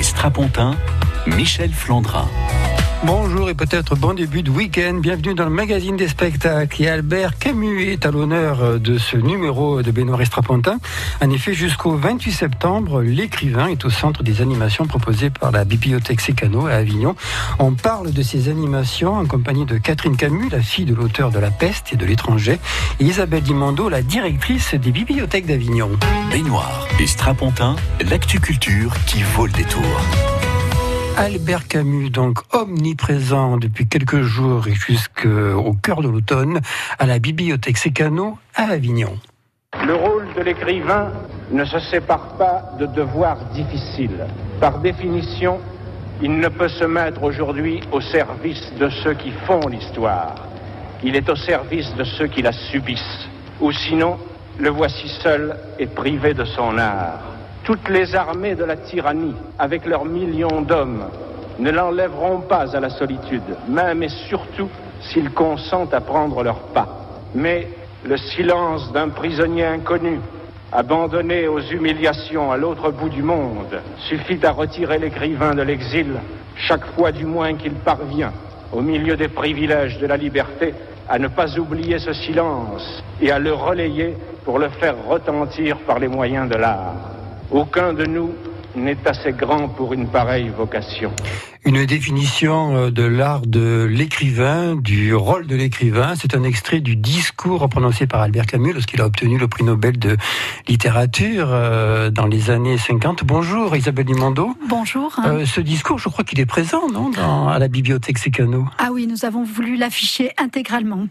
et 0.00 0.02
Strapontin, 0.02 0.74
Michel 1.26 1.70
Flandrin. 1.70 2.26
Bonjour 3.02 3.48
et 3.48 3.54
peut-être 3.54 3.96
bon 3.96 4.12
début 4.12 4.42
de 4.42 4.50
week-end. 4.50 4.98
Bienvenue 5.00 5.32
dans 5.32 5.44
le 5.44 5.50
magazine 5.50 5.96
des 5.96 6.06
spectacles. 6.06 6.82
Et 6.82 6.88
Albert 6.88 7.38
Camus 7.38 7.90
est 7.90 8.04
à 8.04 8.10
l'honneur 8.10 8.78
de 8.78 8.98
ce 8.98 9.16
numéro 9.16 9.80
de 9.80 9.90
Benoît 9.90 10.20
Estrapontin. 10.20 10.78
En 11.22 11.30
effet, 11.30 11.54
jusqu'au 11.54 11.96
28 11.96 12.30
septembre, 12.30 13.00
l'écrivain 13.00 13.68
est 13.68 13.86
au 13.86 13.90
centre 13.90 14.22
des 14.22 14.42
animations 14.42 14.86
proposées 14.86 15.30
par 15.30 15.50
la 15.50 15.64
Bibliothèque 15.64 16.20
Sécano 16.20 16.66
à 16.66 16.72
Avignon. 16.72 17.16
On 17.58 17.72
parle 17.72 18.12
de 18.12 18.22
ces 18.22 18.50
animations 18.50 19.14
en 19.14 19.24
compagnie 19.24 19.64
de 19.64 19.78
Catherine 19.78 20.16
Camus, 20.16 20.50
la 20.50 20.60
fille 20.60 20.84
de 20.84 20.94
l'auteur 20.94 21.30
de 21.30 21.38
La 21.38 21.50
Peste 21.50 21.94
et 21.94 21.96
de 21.96 22.04
l'étranger, 22.04 22.60
et 23.00 23.04
Isabelle 23.04 23.42
Dimondo, 23.42 23.88
la 23.88 24.02
directrice 24.02 24.74
des 24.74 24.90
bibliothèques 24.90 25.46
d'Avignon. 25.46 25.90
Baignoire 26.30 26.86
et 27.00 27.06
Strapontin, 27.06 27.76
l'actu-culture 28.10 28.92
qui 29.06 29.22
vaut 29.22 29.46
le 29.46 29.52
détour. 29.52 30.00
Albert 31.20 31.68
Camus, 31.68 32.08
donc 32.08 32.38
omniprésent 32.54 33.58
depuis 33.58 33.86
quelques 33.86 34.22
jours 34.22 34.66
et 34.68 34.72
jusqu'au 34.72 35.76
cœur 35.82 36.00
de 36.00 36.08
l'automne, 36.08 36.62
à 36.98 37.04
la 37.04 37.18
bibliothèque 37.18 37.76
Sécano 37.76 38.38
à 38.54 38.70
Avignon. 38.70 39.18
Le 39.84 39.96
rôle 39.96 40.28
de 40.34 40.40
l'écrivain 40.40 41.12
ne 41.52 41.62
se 41.66 41.78
sépare 41.78 42.38
pas 42.38 42.72
de 42.78 42.86
devoirs 42.86 43.36
difficiles. 43.52 44.26
Par 44.62 44.78
définition, 44.78 45.60
il 46.22 46.38
ne 46.38 46.48
peut 46.48 46.68
se 46.68 46.84
mettre 46.84 47.22
aujourd'hui 47.22 47.82
au 47.92 48.00
service 48.00 48.72
de 48.80 48.88
ceux 48.88 49.12
qui 49.12 49.32
font 49.46 49.68
l'histoire. 49.68 50.48
Il 51.04 51.16
est 51.16 51.28
au 51.28 51.36
service 51.36 51.94
de 51.96 52.04
ceux 52.04 52.28
qui 52.28 52.40
la 52.40 52.52
subissent. 52.52 53.28
Ou 53.60 53.72
sinon, 53.72 54.16
le 54.58 54.70
voici 54.70 55.10
seul 55.22 55.54
et 55.78 55.86
privé 55.86 56.32
de 56.32 56.46
son 56.46 56.78
art. 56.78 57.39
Toutes 57.64 57.88
les 57.88 58.14
armées 58.14 58.54
de 58.54 58.64
la 58.64 58.76
tyrannie, 58.76 59.34
avec 59.58 59.84
leurs 59.86 60.04
millions 60.04 60.62
d'hommes, 60.62 61.04
ne 61.58 61.70
l'enlèveront 61.70 62.40
pas 62.40 62.74
à 62.74 62.80
la 62.80 62.88
solitude, 62.90 63.56
même 63.68 64.02
et 64.02 64.08
surtout 64.08 64.68
s'ils 65.00 65.30
consentent 65.30 65.92
à 65.92 66.00
prendre 66.00 66.42
leur 66.42 66.58
pas. 66.72 66.88
Mais 67.34 67.68
le 68.04 68.16
silence 68.16 68.90
d'un 68.92 69.10
prisonnier 69.10 69.66
inconnu, 69.66 70.20
abandonné 70.72 71.48
aux 71.48 71.60
humiliations 71.60 72.50
à 72.50 72.56
l'autre 72.56 72.90
bout 72.90 73.10
du 73.10 73.22
monde, 73.22 73.80
suffit 73.98 74.44
à 74.44 74.52
retirer 74.52 74.98
l'écrivain 74.98 75.54
de 75.54 75.62
l'exil, 75.62 76.14
chaque 76.56 76.86
fois 76.94 77.12
du 77.12 77.26
moins 77.26 77.54
qu'il 77.54 77.74
parvient, 77.74 78.32
au 78.72 78.80
milieu 78.80 79.16
des 79.16 79.28
privilèges 79.28 79.98
de 79.98 80.06
la 80.06 80.16
liberté, 80.16 80.74
à 81.08 81.18
ne 81.18 81.28
pas 81.28 81.58
oublier 81.58 81.98
ce 81.98 82.12
silence 82.14 83.02
et 83.20 83.30
à 83.30 83.38
le 83.38 83.52
relayer 83.52 84.16
pour 84.44 84.58
le 84.58 84.68
faire 84.68 84.94
retentir 85.06 85.76
par 85.80 85.98
les 85.98 86.08
moyens 86.08 86.48
de 86.48 86.56
l'art. 86.56 87.19
Aucun 87.50 87.92
de 87.92 88.04
nous 88.06 88.30
n'est 88.76 88.96
assez 89.04 89.32
grand 89.32 89.68
pour 89.68 89.92
une 89.92 90.06
pareille 90.06 90.48
vocation. 90.56 91.10
Une 91.64 91.84
définition 91.84 92.76
euh, 92.76 92.90
de 92.92 93.02
l'art 93.02 93.40
de 93.40 93.88
l'écrivain, 93.90 94.76
du 94.76 95.14
rôle 95.14 95.48
de 95.48 95.56
l'écrivain. 95.56 96.14
C'est 96.14 96.36
un 96.36 96.44
extrait 96.44 96.78
du 96.78 96.94
discours 96.94 97.68
prononcé 97.68 98.06
par 98.06 98.20
Albert 98.20 98.46
Camus 98.46 98.72
lorsqu'il 98.72 99.00
a 99.00 99.06
obtenu 99.06 99.36
le 99.36 99.48
prix 99.48 99.64
Nobel 99.64 99.98
de 99.98 100.16
littérature 100.68 101.48
euh, 101.50 102.10
dans 102.10 102.28
les 102.28 102.50
années 102.50 102.78
50. 102.78 103.24
Bonjour 103.24 103.74
Isabelle 103.74 104.06
Dimondo. 104.06 104.54
Bonjour. 104.68 105.16
Euh, 105.26 105.44
ce 105.44 105.60
discours, 105.60 105.98
je 105.98 106.08
crois 106.08 106.22
qu'il 106.22 106.38
est 106.38 106.46
présent, 106.46 106.88
non, 106.88 107.10
dans, 107.10 107.48
à 107.48 107.58
la 107.58 107.66
bibliothèque 107.66 108.18
Sécano. 108.18 108.68
Ah 108.78 108.90
oui, 108.92 109.08
nous 109.08 109.24
avons 109.24 109.42
voulu 109.42 109.74
l'afficher 109.76 110.30
intégralement. 110.38 111.08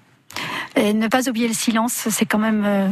Et 0.77 0.93
ne 0.93 1.07
pas 1.09 1.27
oublier 1.27 1.49
le 1.49 1.53
silence, 1.53 2.07
c'est 2.09 2.25
quand 2.25 2.37
même 2.39 2.63
euh, 2.65 2.87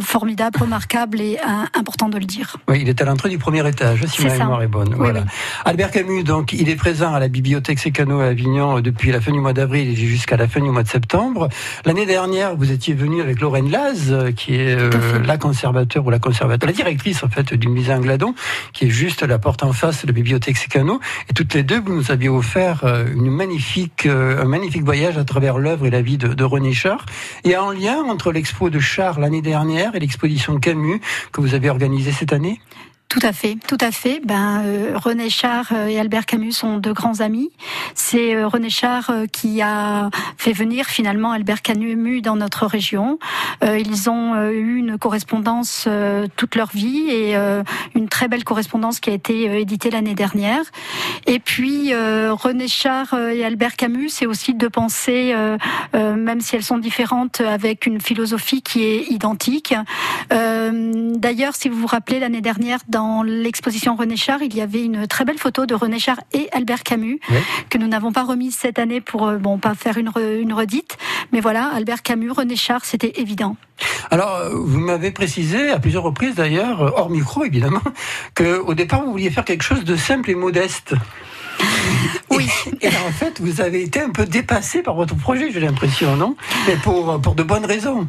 formidable, 0.00 0.58
remarquable 0.60 1.20
et 1.20 1.38
euh, 1.38 1.78
important 1.78 2.08
de 2.08 2.18
le 2.18 2.24
dire. 2.24 2.56
Oui, 2.68 2.80
il 2.82 2.88
est 2.88 3.00
à 3.00 3.04
l'entrée 3.04 3.28
du 3.28 3.38
premier 3.38 3.66
étage, 3.66 4.04
si 4.06 4.22
ma 4.22 4.30
ça. 4.30 4.38
mémoire 4.38 4.62
est 4.62 4.68
bonne. 4.68 4.88
Oui, 4.90 4.96
voilà. 4.96 5.20
oui. 5.20 5.26
Albert 5.64 5.90
Camus, 5.90 6.24
donc, 6.24 6.52
il 6.52 6.68
est 6.68 6.76
présent 6.76 7.14
à 7.14 7.20
la 7.20 7.28
bibliothèque 7.28 7.78
Sécano 7.78 8.20
à 8.20 8.26
Avignon 8.26 8.80
depuis 8.80 9.12
la 9.12 9.20
fin 9.20 9.32
du 9.32 9.40
mois 9.40 9.52
d'avril 9.52 9.88
et 9.88 9.96
jusqu'à 9.96 10.36
la 10.36 10.48
fin 10.48 10.60
du 10.60 10.70
mois 10.70 10.82
de 10.82 10.88
septembre. 10.88 11.48
L'année 11.84 12.06
dernière, 12.06 12.56
vous 12.56 12.70
étiez 12.70 12.94
venu 12.94 13.20
avec 13.20 13.40
Lorraine 13.40 13.70
Laz, 13.70 14.08
euh, 14.10 14.32
qui 14.32 14.56
est 14.56 14.76
euh, 14.76 14.90
à 15.16 15.26
la 15.26 15.38
conservateur 15.38 16.04
ou 16.06 16.10
la 16.10 16.18
conservateur, 16.18 16.68
la 16.68 16.74
directrice 16.74 17.22
en 17.22 17.28
fait 17.28 17.54
du 17.54 17.68
musée 17.68 17.94
Angladon, 17.94 18.34
qui 18.72 18.86
est 18.86 18.90
juste 18.90 19.22
la 19.22 19.38
porte 19.38 19.62
en 19.62 19.72
face 19.72 20.02
de 20.02 20.08
la 20.08 20.12
bibliothèque 20.12 20.56
Sécano. 20.56 21.00
Et 21.30 21.32
toutes 21.32 21.54
les 21.54 21.62
deux, 21.62 21.80
vous 21.80 21.94
nous 21.94 22.10
aviez 22.10 22.28
offert 22.28 22.84
euh, 22.84 23.06
une 23.14 23.30
magnifique, 23.30 24.06
euh, 24.06 24.42
un 24.42 24.46
magnifique 24.46 24.84
voyage 24.84 25.16
à 25.18 25.24
travers 25.24 25.58
l'œuvre 25.58 25.86
et 25.86 25.90
la 25.90 26.02
vie 26.02 26.18
de, 26.18 26.28
de 26.28 26.44
René 26.44 26.72
Char. 26.72 27.06
Et 27.44 27.56
en 27.56 27.70
lien 27.70 27.98
entre 28.02 28.32
l'expo 28.32 28.70
de 28.70 28.78
Char 28.78 29.18
l'année 29.18 29.42
dernière 29.42 29.61
et 29.70 30.00
l'exposition 30.00 30.58
Camus 30.58 31.00
que 31.32 31.40
vous 31.40 31.54
avez 31.54 31.70
organisée 31.70 32.12
cette 32.12 32.32
année? 32.32 32.60
Tout 33.12 33.20
à 33.24 33.34
fait, 33.34 33.58
tout 33.68 33.76
à 33.78 33.90
fait. 33.90 34.22
Ben, 34.24 34.62
euh, 34.64 34.92
René 34.94 35.28
Char 35.28 35.66
euh, 35.72 35.86
et 35.86 36.00
Albert 36.00 36.24
Camus 36.24 36.52
sont 36.52 36.78
deux 36.78 36.94
grands 36.94 37.20
amis. 37.20 37.50
C'est 37.94 38.34
euh, 38.34 38.48
René 38.48 38.70
Char 38.70 39.12
qui 39.32 39.60
a 39.60 40.08
fait 40.38 40.54
venir 40.54 40.86
finalement 40.86 41.30
Albert 41.30 41.60
Camus 41.60 42.22
dans 42.22 42.36
notre 42.36 42.64
région. 42.64 43.18
Ils 43.62 44.08
ont 44.08 44.34
eu 44.50 44.76
une 44.76 44.98
correspondance 44.98 45.86
toute 46.36 46.54
leur 46.56 46.68
vie 46.68 47.10
et 47.10 47.36
une 47.94 48.08
très 48.08 48.28
belle 48.28 48.44
correspondance 48.44 48.98
qui 48.98 49.10
a 49.10 49.12
été 49.12 49.60
éditée 49.60 49.90
l'année 49.90 50.14
dernière. 50.14 50.62
Et 51.26 51.38
puis 51.38 51.94
René 51.94 52.66
Char 52.66 53.14
et 53.14 53.44
Albert 53.44 53.76
Camus, 53.76 54.08
c'est 54.08 54.26
aussi 54.26 54.54
de 54.54 54.68
penser, 54.68 55.32
euh, 55.34 55.58
euh, 55.94 56.14
même 56.16 56.40
si 56.40 56.56
elles 56.56 56.64
sont 56.64 56.78
différentes, 56.78 57.40
avec 57.40 57.86
une 57.86 58.00
philosophie 58.00 58.62
qui 58.62 58.82
est 58.84 59.06
identique. 59.10 59.74
D'ailleurs, 60.30 61.54
si 61.54 61.68
vous 61.68 61.78
vous 61.78 61.86
rappelez, 61.86 62.18
l'année 62.18 62.40
dernière, 62.40 62.80
l'exposition 63.22 63.96
René 63.96 64.16
Char, 64.16 64.42
il 64.42 64.54
y 64.54 64.60
avait 64.60 64.82
une 64.84 65.06
très 65.06 65.24
belle 65.24 65.38
photo 65.38 65.66
de 65.66 65.74
René 65.74 65.98
Char 65.98 66.18
et 66.32 66.48
Albert 66.52 66.82
Camus, 66.82 67.20
Oui. 67.30 67.36
que 67.70 67.78
nous 67.78 67.86
n'avons 67.88 68.12
pas 68.12 68.24
remise 68.24 68.54
cette 68.56 68.78
année 68.78 69.00
pour, 69.00 69.26
euh, 69.28 69.36
bon, 69.38 69.58
pas 69.58 69.74
faire 69.74 69.96
une, 69.98 70.08
re- 70.08 70.40
une 70.40 70.52
redite. 70.52 70.96
Mais 71.32 71.40
voilà, 71.40 71.70
Albert 71.74 72.02
Camus, 72.02 72.30
René 72.30 72.56
Char, 72.56 72.84
c'était 72.84 73.12
évident. 73.20 73.56
Alors, 74.10 74.34
euh, 74.36 74.50
vous 74.54 74.78
m'avez 74.80 75.10
précisé 75.10 75.70
à 75.70 75.78
plusieurs 75.78 76.02
reprises 76.04 76.34
d'ailleurs, 76.34 76.82
euh, 76.82 76.90
hors 76.96 77.10
micro 77.10 77.44
évidemment, 77.44 77.82
que 78.34 78.58
au 78.60 78.74
départ 78.74 79.02
vous 79.04 79.12
vouliez 79.12 79.30
faire 79.30 79.44
quelque 79.44 79.62
chose 79.64 79.84
de 79.84 79.96
simple 79.96 80.30
et 80.30 80.34
modeste. 80.34 80.94
Oui. 82.30 82.48
Et, 82.80 82.86
et 82.86 82.96
en 83.06 83.12
fait, 83.12 83.40
vous 83.40 83.60
avez 83.60 83.82
été 83.82 84.00
un 84.00 84.08
peu 84.08 84.24
dépassé 84.24 84.82
par 84.82 84.94
votre 84.94 85.14
projet, 85.14 85.50
j'ai 85.52 85.60
l'impression, 85.60 86.16
non? 86.16 86.34
Mais 86.66 86.76
pour 86.76 87.20
pour 87.20 87.34
de 87.34 87.42
bonnes 87.42 87.66
raisons. 87.66 88.08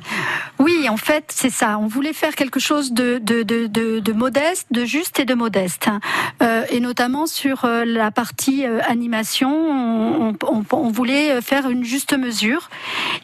Oui, 0.59 0.87
en 0.87 0.95
fait, 0.95 1.25
c'est 1.27 1.49
ça. 1.49 1.77
On 1.77 1.87
voulait 1.87 2.13
faire 2.13 2.33
quelque 2.35 2.59
chose 2.59 2.93
de, 2.93 3.17
de, 3.17 3.43
de, 3.43 3.67
de, 3.67 3.99
de 3.99 4.13
modeste, 4.13 4.67
de 4.71 4.85
juste 4.85 5.19
et 5.19 5.25
de 5.25 5.33
modeste. 5.33 5.89
Euh, 6.41 6.63
et 6.69 6.79
notamment 6.79 7.25
sur 7.25 7.65
euh, 7.65 7.83
la 7.85 8.11
partie 8.11 8.65
euh, 8.65 8.79
animation, 8.87 9.51
on, 9.51 10.35
on, 10.47 10.63
on 10.71 10.89
voulait 10.89 11.41
faire 11.41 11.69
une 11.69 11.83
juste 11.83 12.17
mesure. 12.17 12.69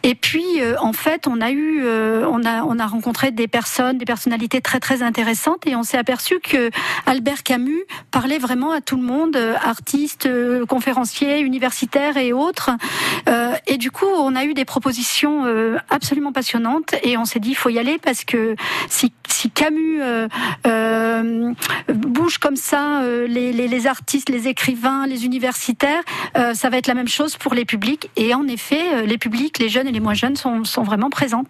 Et 0.04 0.16
puis, 0.16 0.44
en 0.82 0.94
fait, 0.94 1.28
on 1.28 1.40
a 1.40 1.52
eu, 1.52 1.84
on 1.86 2.44
a, 2.44 2.64
on 2.64 2.78
a 2.78 2.86
rencontré 2.88 3.32
des 3.32 3.48
personnes, 3.48 3.98
des 3.98 4.06
personnalités 4.06 4.62
très 4.62 4.80
très 4.80 5.02
intéressantes, 5.02 5.66
et 5.66 5.76
on 5.76 5.84
s'est 5.84 5.98
aperçu 5.98 6.40
que 6.40 6.70
Albert 7.06 7.44
Camus 7.44 7.86
parlait 8.12 8.38
vraiment 8.38 8.72
à 8.72 8.82
tout 8.82 8.98
le 8.98 9.04
monde, 9.04 9.36
euh, 9.36 9.56
euh, 10.26 10.66
conférenciers, 10.66 11.40
universitaires 11.40 12.18
et 12.18 12.34
autres. 12.34 12.72
Euh, 13.28 13.54
et 13.68 13.78
du 13.78 13.92
coup, 13.92 14.06
on 14.06 14.36
a 14.36 14.46
eu 14.46 14.54
des 14.54 14.66
propositions 14.66 15.46
euh, 15.46 15.78
absolument 15.90 16.32
passionnantes, 16.32 16.96
et 17.04 17.18
on 17.18 17.26
s'est 17.26 17.40
dit, 17.40 17.52
il 17.52 17.56
faut 17.56 17.70
y 17.70 17.80
aller 17.80 17.98
parce 17.98 18.24
que 18.24 18.56
si, 18.90 19.12
Camus 19.54 20.02
bouge 21.94 22.38
comme 22.40 22.56
ça, 22.56 23.02
les, 23.28 23.54
les, 23.54 23.68
les 23.68 23.88
artistes, 23.88 24.30
les 24.30 24.48
écrivains, 24.48 25.08
les 25.08 25.26
universitaires, 25.26 26.02
ça 26.54 26.70
va 26.70 26.78
être 26.78 26.88
la 26.88 26.94
même 26.94 27.08
chose 27.08 27.38
pour 27.38 27.54
les 27.54 27.66
publics. 27.66 28.10
Et 28.18 28.34
en 28.34 28.48
effet, 28.48 29.06
les 29.06 29.18
publics, 29.18 29.60
les 29.60 29.70
jeunes 29.70 29.88
et 29.88 29.92
les 29.92 30.02
moins 30.02 30.14
jeunes 30.14 30.36
sont, 30.36 30.66
sont 30.66 30.84
vraiment 30.84 31.10
présents. 31.10 31.46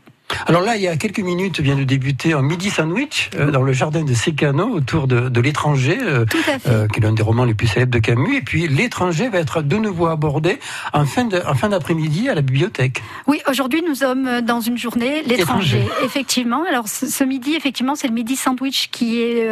Alors 0.48 0.62
là, 0.62 0.76
il 0.76 0.82
y 0.82 0.88
a 0.88 0.96
quelques 0.98 1.20
minutes, 1.20 1.60
vient 1.60 1.76
de 1.76 1.84
débuter 1.84 2.34
un 2.34 2.42
midi 2.42 2.70
sandwich 2.70 3.30
euh, 3.36 3.52
dans 3.52 3.62
le 3.62 3.74
jardin 3.74 4.04
de 4.04 4.14
Sécano 4.14 4.68
autour 4.70 5.08
de, 5.08 5.30
de 5.30 5.42
l'étranger, 5.42 5.98
euh, 6.02 6.26
euh, 6.68 6.88
qui 6.88 7.00
est 7.00 7.04
l'un 7.04 7.12
des 7.14 7.24
romans 7.24 7.46
les 7.46 7.54
plus 7.54 7.68
célèbres 7.68 7.92
de 7.92 8.00
Camus. 8.00 8.38
Et 8.38 8.42
puis 8.42 8.68
l'étranger 8.68 9.30
va 9.30 9.40
être 9.40 9.62
de 9.62 9.78
nouveau 9.78 10.08
abordé 10.08 10.60
en 10.94 11.06
fin 11.06 11.26
de- 11.26 11.42
en 11.48 11.54
fin 11.56 11.70
d'après-midi 11.70 12.30
à 12.30 12.36
la 12.36 12.42
bibliothèque. 12.42 13.02
Oui, 13.28 13.42
aujourd'hui 13.50 13.84
nous 13.88 13.96
sommes 13.96 14.42
dans 14.42 14.62
une 14.62 14.78
journée 14.78 15.24
l'étranger. 15.24 15.80
Étranger. 15.82 15.88
Effectivement. 16.06 16.64
Alors 16.70 16.88
ce, 16.88 17.08
ce 17.08 17.24
midi, 17.24 17.56
effectivement, 17.56 17.96
c'est 17.96 18.08
le 18.08 18.14
midi 18.14 18.36
sandwich 18.36 18.90
qui 18.92 19.22
est, 19.22 19.48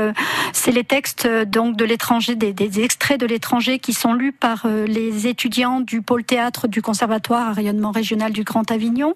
c'est 0.53 0.71
les 0.71 0.83
textes 0.83 1.27
donc 1.47 1.75
de 1.77 1.85
l'étranger, 1.85 2.35
des, 2.35 2.53
des 2.53 2.81
extraits 2.81 3.19
de 3.19 3.25
l'étranger 3.25 3.79
qui 3.79 3.93
sont 3.93 4.13
lus 4.13 4.31
par 4.31 4.65
les 4.87 5.27
étudiants 5.27 5.81
du 5.81 6.01
pôle 6.01 6.23
théâtre 6.23 6.67
du 6.67 6.81
conservatoire 6.81 7.49
à 7.49 7.53
rayonnement 7.53 7.91
régional 7.91 8.31
du 8.31 8.43
Grand 8.43 8.69
Avignon. 8.71 9.13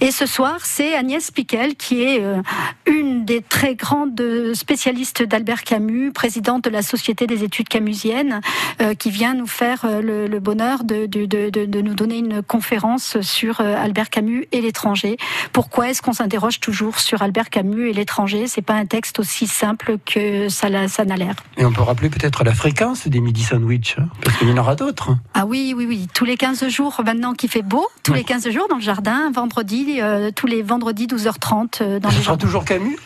Et 0.00 0.10
ce 0.10 0.26
soir, 0.26 0.58
c'est 0.62 0.85
Agnès 0.94 1.30
Piquel, 1.30 1.76
qui 1.76 2.02
est 2.02 2.22
euh, 2.22 2.42
une 2.86 3.24
des 3.24 3.42
très 3.42 3.74
grandes 3.74 4.20
spécialistes 4.54 5.22
d'Albert 5.22 5.62
Camus, 5.62 6.12
présidente 6.12 6.64
de 6.64 6.70
la 6.70 6.82
Société 6.82 7.26
des 7.26 7.44
études 7.44 7.68
camusiennes, 7.68 8.40
euh, 8.80 8.94
qui 8.94 9.10
vient 9.10 9.34
nous 9.34 9.46
faire 9.46 9.86
le, 10.02 10.38
bonheur 10.38 10.84
de, 10.84 11.06
de, 11.06 11.80
nous 11.80 11.94
donner 11.94 12.18
une 12.18 12.42
conférence 12.42 13.20
sur 13.20 13.60
Albert 13.60 14.10
Camus 14.10 14.46
et 14.52 14.60
l'étranger. 14.60 15.16
Pourquoi 15.52 15.90
est-ce 15.90 16.02
qu'on 16.02 16.12
s'interroge 16.12 16.60
toujours 16.60 16.98
sur 16.98 17.22
Albert 17.22 17.50
Camus 17.50 17.88
et 17.88 17.92
l'étranger? 17.92 18.46
C'est 18.46 18.62
pas 18.62 18.74
un 18.74 18.86
texte 18.86 19.18
aussi 19.18 19.46
simple 19.46 19.96
que 20.04 20.48
ça, 20.48 20.68
ça 20.88 21.04
n'a 21.04 21.16
l'air. 21.16 21.34
Et 21.56 21.64
on 21.64 21.72
peut 21.72 21.82
rappeler 21.82 22.10
peut-être 22.10 22.44
la 22.44 22.54
fréquence 22.54 23.08
des 23.08 23.20
midi 23.20 23.42
sandwich, 23.42 23.96
hein, 23.98 24.08
parce 24.22 24.36
qu'il 24.36 24.48
y 24.48 24.52
en 24.52 24.58
aura 24.58 24.74
d'autres. 24.74 25.16
Ah 25.34 25.46
oui, 25.46 25.74
oui, 25.76 25.86
oui. 25.86 26.08
Tous 26.14 26.24
les 26.24 26.36
15 26.36 26.68
jours, 26.68 27.00
maintenant 27.04 27.34
qu'il 27.34 27.50
fait 27.50 27.62
beau, 27.62 27.86
tous 28.02 28.12
les 28.12 28.24
15 28.24 28.50
jours 28.50 28.66
dans 28.68 28.76
le 28.76 28.82
jardin, 28.82 29.30
vendredi, 29.32 29.98
euh, 30.00 30.30
tous 30.34 30.46
les 30.46 30.62
vendredis 30.62 30.75
12h30 30.78 31.82
euh, 31.82 32.00
dans 32.00 32.10
Ça 32.10 32.20
sera 32.22 32.36
toujours 32.36 32.64
Camus? 32.64 32.98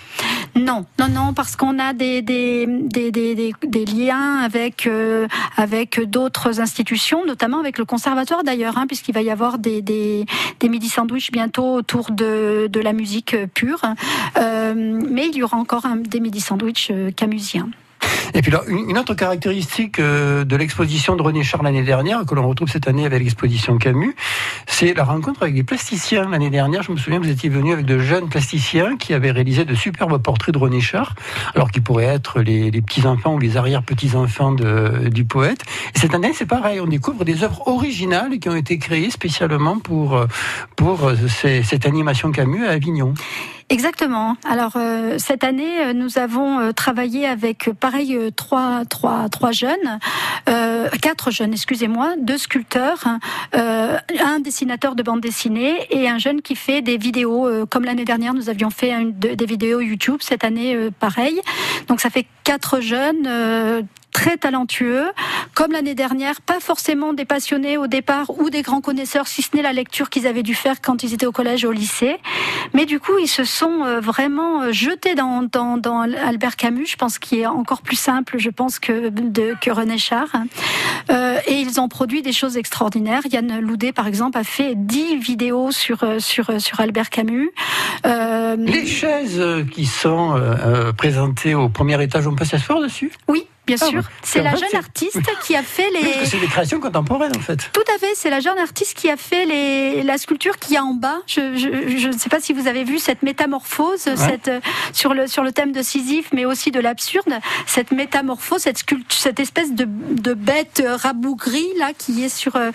Non, 0.56 0.84
non, 0.98 1.08
non, 1.08 1.32
parce 1.32 1.56
qu'on 1.56 1.78
a 1.78 1.92
des, 1.92 2.22
des, 2.22 2.66
des, 2.66 3.10
des, 3.12 3.54
des 3.62 3.84
liens 3.84 4.38
avec, 4.38 4.86
euh, 4.86 5.28
avec 5.56 6.00
d'autres 6.10 6.60
institutions, 6.60 7.24
notamment 7.24 7.60
avec 7.60 7.78
le 7.78 7.84
conservatoire 7.84 8.42
d'ailleurs, 8.42 8.76
hein, 8.76 8.86
puisqu'il 8.86 9.14
va 9.14 9.22
y 9.22 9.30
avoir 9.30 9.58
des, 9.58 9.80
des, 9.80 10.26
des 10.58 10.68
midi 10.68 10.88
sandwich 10.88 11.30
bientôt 11.30 11.74
autour 11.74 12.10
de, 12.10 12.68
de 12.70 12.80
la 12.80 12.92
musique 12.92 13.36
pure. 13.54 13.82
mais 14.36 15.28
il 15.28 15.36
y 15.36 15.42
aura 15.42 15.56
encore 15.56 15.86
un, 15.86 15.96
des 15.96 16.20
midi 16.20 16.40
sandwich 16.40 16.92
camusiens. 17.16 17.68
Et 18.34 18.42
puis 18.42 18.52
une 18.68 18.96
autre 18.98 19.14
caractéristique 19.14 19.98
euh, 19.98 20.44
de 20.44 20.56
l'exposition 20.56 21.16
de 21.16 21.22
René 21.22 21.42
Char 21.42 21.62
l'année 21.62 21.82
dernière, 21.82 22.24
que 22.24 22.34
l'on 22.34 22.48
retrouve 22.48 22.68
cette 22.68 22.88
année 22.88 23.04
avec 23.04 23.22
l'exposition 23.22 23.76
Camus, 23.78 24.14
c'est 24.66 24.94
la 24.94 25.04
rencontre 25.04 25.42
avec 25.42 25.54
des 25.54 25.62
plasticiens. 25.62 26.28
L'année 26.28 26.50
dernière, 26.50 26.82
je 26.82 26.92
me 26.92 26.96
souviens, 26.96 27.18
vous 27.18 27.28
étiez 27.28 27.48
venu 27.48 27.72
avec 27.72 27.86
de 27.86 27.98
jeunes 27.98 28.28
plasticiens 28.28 28.96
qui 28.96 29.14
avaient 29.14 29.30
réalisé 29.30 29.64
de 29.64 29.74
superbes 29.74 30.18
portraits 30.22 30.54
de 30.54 30.58
René 30.58 30.80
Char, 30.80 31.14
alors 31.54 31.70
qu'ils 31.70 31.82
pourraient 31.82 32.04
être 32.04 32.40
les, 32.40 32.70
petits-enfants 32.70 33.34
ou 33.34 33.38
les 33.38 33.56
arrière-petits-enfants 33.56 34.52
du 34.52 35.24
poète. 35.24 35.62
Et 35.94 35.98
cette 35.98 36.14
année, 36.14 36.32
c'est 36.34 36.46
pareil, 36.46 36.80
on 36.80 36.86
découvre 36.86 37.24
des 37.24 37.42
œuvres 37.42 37.66
originales 37.66 38.38
qui 38.38 38.48
ont 38.48 38.56
été 38.56 38.78
créées 38.78 39.10
spécialement 39.10 39.78
pour, 39.78 40.24
pour 40.76 41.08
euh, 41.08 41.16
cette 41.28 41.86
animation 41.86 42.32
Camus 42.32 42.66
à 42.66 42.70
Avignon. 42.70 43.14
Exactement. 43.70 44.36
Alors 44.44 44.72
euh, 44.74 45.14
cette 45.18 45.44
année, 45.44 45.80
euh, 45.80 45.92
nous 45.92 46.18
avons 46.18 46.58
euh, 46.58 46.72
travaillé 46.72 47.24
avec 47.24 47.70
pareil 47.78 48.18
trois 48.34 48.84
trois 48.84 49.28
trois 49.28 49.52
jeunes, 49.52 50.00
quatre 51.00 51.30
jeunes, 51.30 51.52
excusez-moi, 51.52 52.14
deux 52.18 52.36
sculpteurs, 52.38 53.04
un 53.52 54.40
dessinateur 54.40 54.96
de 54.96 55.04
bande 55.04 55.20
dessinée 55.20 55.86
et 55.90 56.08
un 56.08 56.18
jeune 56.18 56.42
qui 56.42 56.56
fait 56.56 56.82
des 56.82 56.96
vidéos. 56.96 57.48
comme 57.66 57.84
l'année 57.84 58.04
dernière, 58.04 58.34
nous 58.34 58.48
avions 58.48 58.70
fait 58.70 58.92
des 59.12 59.46
vidéos 59.46 59.80
YouTube. 59.80 60.18
Cette 60.20 60.42
année, 60.42 60.90
pareil. 60.98 61.40
Donc 61.86 62.00
ça 62.00 62.10
fait 62.10 62.26
quatre 62.42 62.80
jeunes 62.80 63.86
très 64.12 64.36
talentueux, 64.36 65.06
comme 65.54 65.72
l'année 65.72 65.94
dernière, 65.94 66.40
pas 66.40 66.60
forcément 66.60 67.12
des 67.12 67.24
passionnés 67.24 67.76
au 67.78 67.86
départ 67.86 68.30
ou 68.38 68.50
des 68.50 68.62
grands 68.62 68.80
connaisseurs, 68.80 69.26
si 69.26 69.42
ce 69.42 69.56
n'est 69.56 69.62
la 69.62 69.72
lecture 69.72 70.10
qu'ils 70.10 70.26
avaient 70.26 70.42
dû 70.42 70.54
faire 70.54 70.80
quand 70.80 71.02
ils 71.02 71.14
étaient 71.14 71.26
au 71.26 71.32
collège 71.32 71.64
ou 71.64 71.68
au 71.68 71.72
lycée. 71.72 72.16
Mais 72.74 72.86
du 72.86 73.00
coup, 73.00 73.18
ils 73.20 73.28
se 73.28 73.44
sont 73.44 73.84
euh, 73.84 74.00
vraiment 74.00 74.62
euh, 74.62 74.72
jetés 74.72 75.14
dans, 75.14 75.42
dans, 75.42 75.76
dans 75.76 76.00
Albert 76.00 76.56
Camus, 76.56 76.86
je 76.86 76.96
pense 76.96 77.18
qu'il 77.18 77.38
est 77.38 77.46
encore 77.46 77.82
plus 77.82 77.96
simple, 77.96 78.38
je 78.38 78.50
pense, 78.50 78.78
que, 78.78 79.08
de, 79.08 79.54
que 79.60 79.70
René 79.70 79.98
Char. 79.98 80.28
Euh, 81.10 81.38
et 81.46 81.54
ils 81.54 81.80
ont 81.80 81.88
produit 81.88 82.22
des 82.22 82.32
choses 82.32 82.56
extraordinaires. 82.56 83.22
Yann 83.30 83.60
Loudet, 83.60 83.92
par 83.92 84.06
exemple, 84.06 84.38
a 84.38 84.44
fait 84.44 84.74
dix 84.74 85.16
vidéos 85.16 85.70
sur, 85.72 86.04
sur, 86.18 86.60
sur 86.60 86.80
Albert 86.80 87.10
Camus. 87.10 87.50
Euh, 88.06 88.56
Les 88.58 88.86
chaises 88.86 89.42
qui 89.72 89.86
sont 89.86 90.40
présentées 90.96 91.54
au 91.54 91.68
premier 91.68 92.02
étage, 92.02 92.26
on 92.26 92.34
peut 92.34 92.44
s'asseoir 92.44 92.80
dessus? 92.80 93.10
Oui, 93.28 93.46
Bien 93.66 93.76
ah, 93.80 93.86
sûr, 93.86 94.02
c'est 94.22 94.42
la 94.42 94.54
jeune 94.56 94.74
artiste 94.74 95.20
qui 95.44 95.54
a 95.54 95.62
fait 95.62 95.90
les. 95.90 96.24
c'est 96.24 96.40
des 96.40 96.46
créations 96.46 96.80
contemporaines 96.80 97.36
en 97.36 97.40
fait. 97.40 97.70
Tout 97.72 97.84
à 97.94 97.98
fait, 97.98 98.12
c'est 98.14 98.30
la 98.30 98.40
jeune 98.40 98.58
artiste 98.58 98.96
qui 98.96 99.08
a 99.10 99.16
fait 99.16 99.44
les... 99.44 100.02
la 100.02 100.18
sculpture 100.18 100.58
qui 100.58 100.76
a 100.76 100.82
en 100.82 100.94
bas. 100.94 101.18
Je 101.26 102.06
ne 102.06 102.12
sais 102.12 102.28
pas 102.28 102.40
si 102.40 102.52
vous 102.52 102.66
avez 102.66 102.84
vu 102.84 102.98
cette 102.98 103.22
métamorphose, 103.22 104.08
cette 104.16 104.48
euh, 104.48 104.60
sur 104.92 105.14
le 105.14 105.26
sur 105.26 105.42
le 105.42 105.52
thème 105.52 105.72
de 105.72 105.82
Sisyphe, 105.82 106.30
mais 106.32 106.44
aussi 106.44 106.70
de 106.70 106.80
l'absurde. 106.80 107.32
Cette 107.66 107.92
métamorphose, 107.92 108.62
cette 108.62 108.84
cette 109.08 109.40
espèce 109.40 109.72
de, 109.72 109.86
de 109.86 110.34
bête 110.34 110.82
rabougrie 110.86 111.68
là 111.78 111.92
qui 111.96 112.24
est 112.24 112.28
sur 112.28 112.56
euh, 112.56 112.70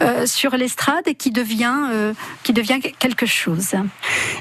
euh, 0.00 0.26
sur 0.26 0.56
l'estrade 0.56 1.06
et 1.06 1.14
qui 1.14 1.30
devient 1.30 2.12
qui 2.42 2.52
devient 2.52 2.80
quelque 2.80 3.26
chose. 3.26 3.74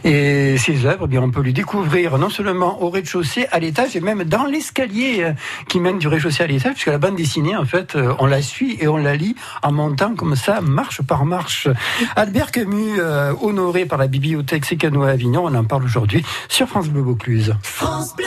Et 0.03 0.57
ces 0.57 0.85
œuvres, 0.85 1.05
eh 1.05 1.07
bien 1.07 1.21
on 1.21 1.31
peut 1.31 1.41
les 1.41 1.53
découvrir 1.53 2.17
non 2.17 2.29
seulement 2.29 2.81
au 2.81 2.89
rez-de-chaussée, 2.89 3.47
à 3.51 3.59
l'étage 3.59 3.95
et 3.95 3.99
même 3.99 4.23
dans 4.23 4.45
l'escalier 4.45 5.33
qui 5.67 5.79
mène 5.79 5.98
du 5.99 6.07
l'étage, 6.47 6.73
puisque 6.73 6.87
la 6.87 6.97
bande 6.97 7.15
dessinée, 7.15 7.55
en 7.55 7.65
fait, 7.65 7.95
euh, 7.95 8.13
on 8.19 8.25
la 8.25 8.41
suit 8.41 8.77
et 8.79 8.87
on 8.87 8.97
la 8.97 9.15
lit 9.15 9.35
en 9.61 9.71
montant 9.71 10.15
comme 10.15 10.35
ça, 10.35 10.61
marche 10.61 11.01
par 11.01 11.25
marche. 11.25 11.67
Albert 12.15 12.51
Camus, 12.51 12.99
euh, 12.99 13.33
honoré 13.41 13.85
par 13.85 13.97
la 13.97 14.07
bibliothèque 14.07 14.65
Sécano 14.65 15.03
à 15.03 15.09
Avignon, 15.09 15.45
on 15.45 15.53
en 15.53 15.63
parle 15.63 15.83
aujourd'hui 15.83 16.23
sur 16.47 16.67
France 16.67 16.89
Bleu 16.89 17.01
Vaucluse. 17.01 17.55
France 17.61 18.15
Bleu 18.15 18.25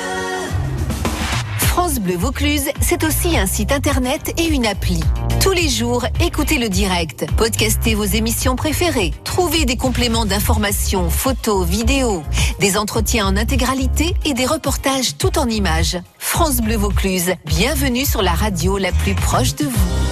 France 1.72 2.00
Bleu 2.00 2.18
Vaucluse, 2.18 2.68
c'est 2.82 3.02
aussi 3.02 3.38
un 3.38 3.46
site 3.46 3.72
internet 3.72 4.34
et 4.36 4.44
une 4.44 4.66
appli. 4.66 5.00
Tous 5.40 5.52
les 5.52 5.70
jours, 5.70 6.04
écoutez 6.20 6.58
le 6.58 6.68
direct, 6.68 7.24
podcastez 7.38 7.94
vos 7.94 8.04
émissions 8.04 8.56
préférées, 8.56 9.14
trouvez 9.24 9.64
des 9.64 9.78
compléments 9.78 10.26
d'informations, 10.26 11.08
photos, 11.08 11.66
vidéos, 11.66 12.24
des 12.60 12.76
entretiens 12.76 13.26
en 13.26 13.38
intégralité 13.38 14.14
et 14.26 14.34
des 14.34 14.44
reportages 14.44 15.16
tout 15.16 15.38
en 15.38 15.48
images. 15.48 15.96
France 16.18 16.60
Bleu 16.60 16.76
Vaucluse, 16.76 17.32
bienvenue 17.46 18.04
sur 18.04 18.20
la 18.20 18.32
radio 18.32 18.76
la 18.76 18.92
plus 18.92 19.14
proche 19.14 19.54
de 19.54 19.64
vous. 19.64 20.11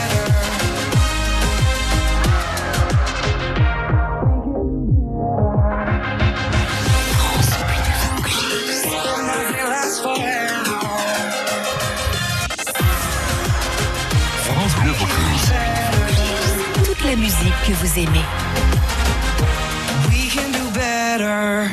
vous 17.93 17.99
aimez. 17.99 18.25
We 20.09 20.29
can 20.29 20.51
do 20.51 20.69
better. 20.73 21.69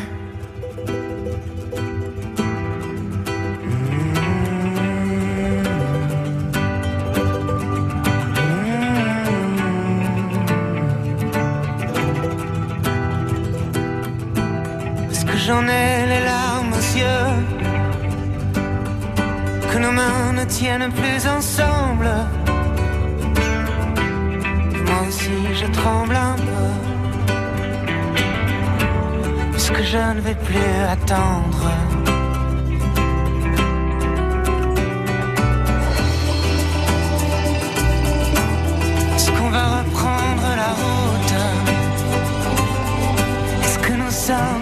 Que 15.26 15.36
j'en 15.36 15.62
ai 15.68 16.06
les 16.06 16.24
larmes 16.24 16.72
aux 16.72 16.96
yeux 16.98 17.26
Que 19.70 19.78
nos 19.78 19.92
mains 19.92 20.32
ne 20.32 20.44
tiennent 20.44 20.90
plus 20.92 21.26
ensemble 21.28 22.08
tremble 25.80 26.16
un 26.16 26.36
peu. 26.48 26.68
Puisque 29.52 29.82
je 29.92 30.02
ne 30.16 30.20
vais 30.20 30.38
plus 30.48 30.74
attendre. 30.94 31.62
Est-ce 39.14 39.30
qu'on 39.36 39.50
va 39.50 39.64
reprendre 39.78 40.46
la 40.62 40.70
route? 40.80 41.34
Est-ce 43.62 43.78
que 43.78 43.92
nous 44.02 44.10
sommes 44.10 44.57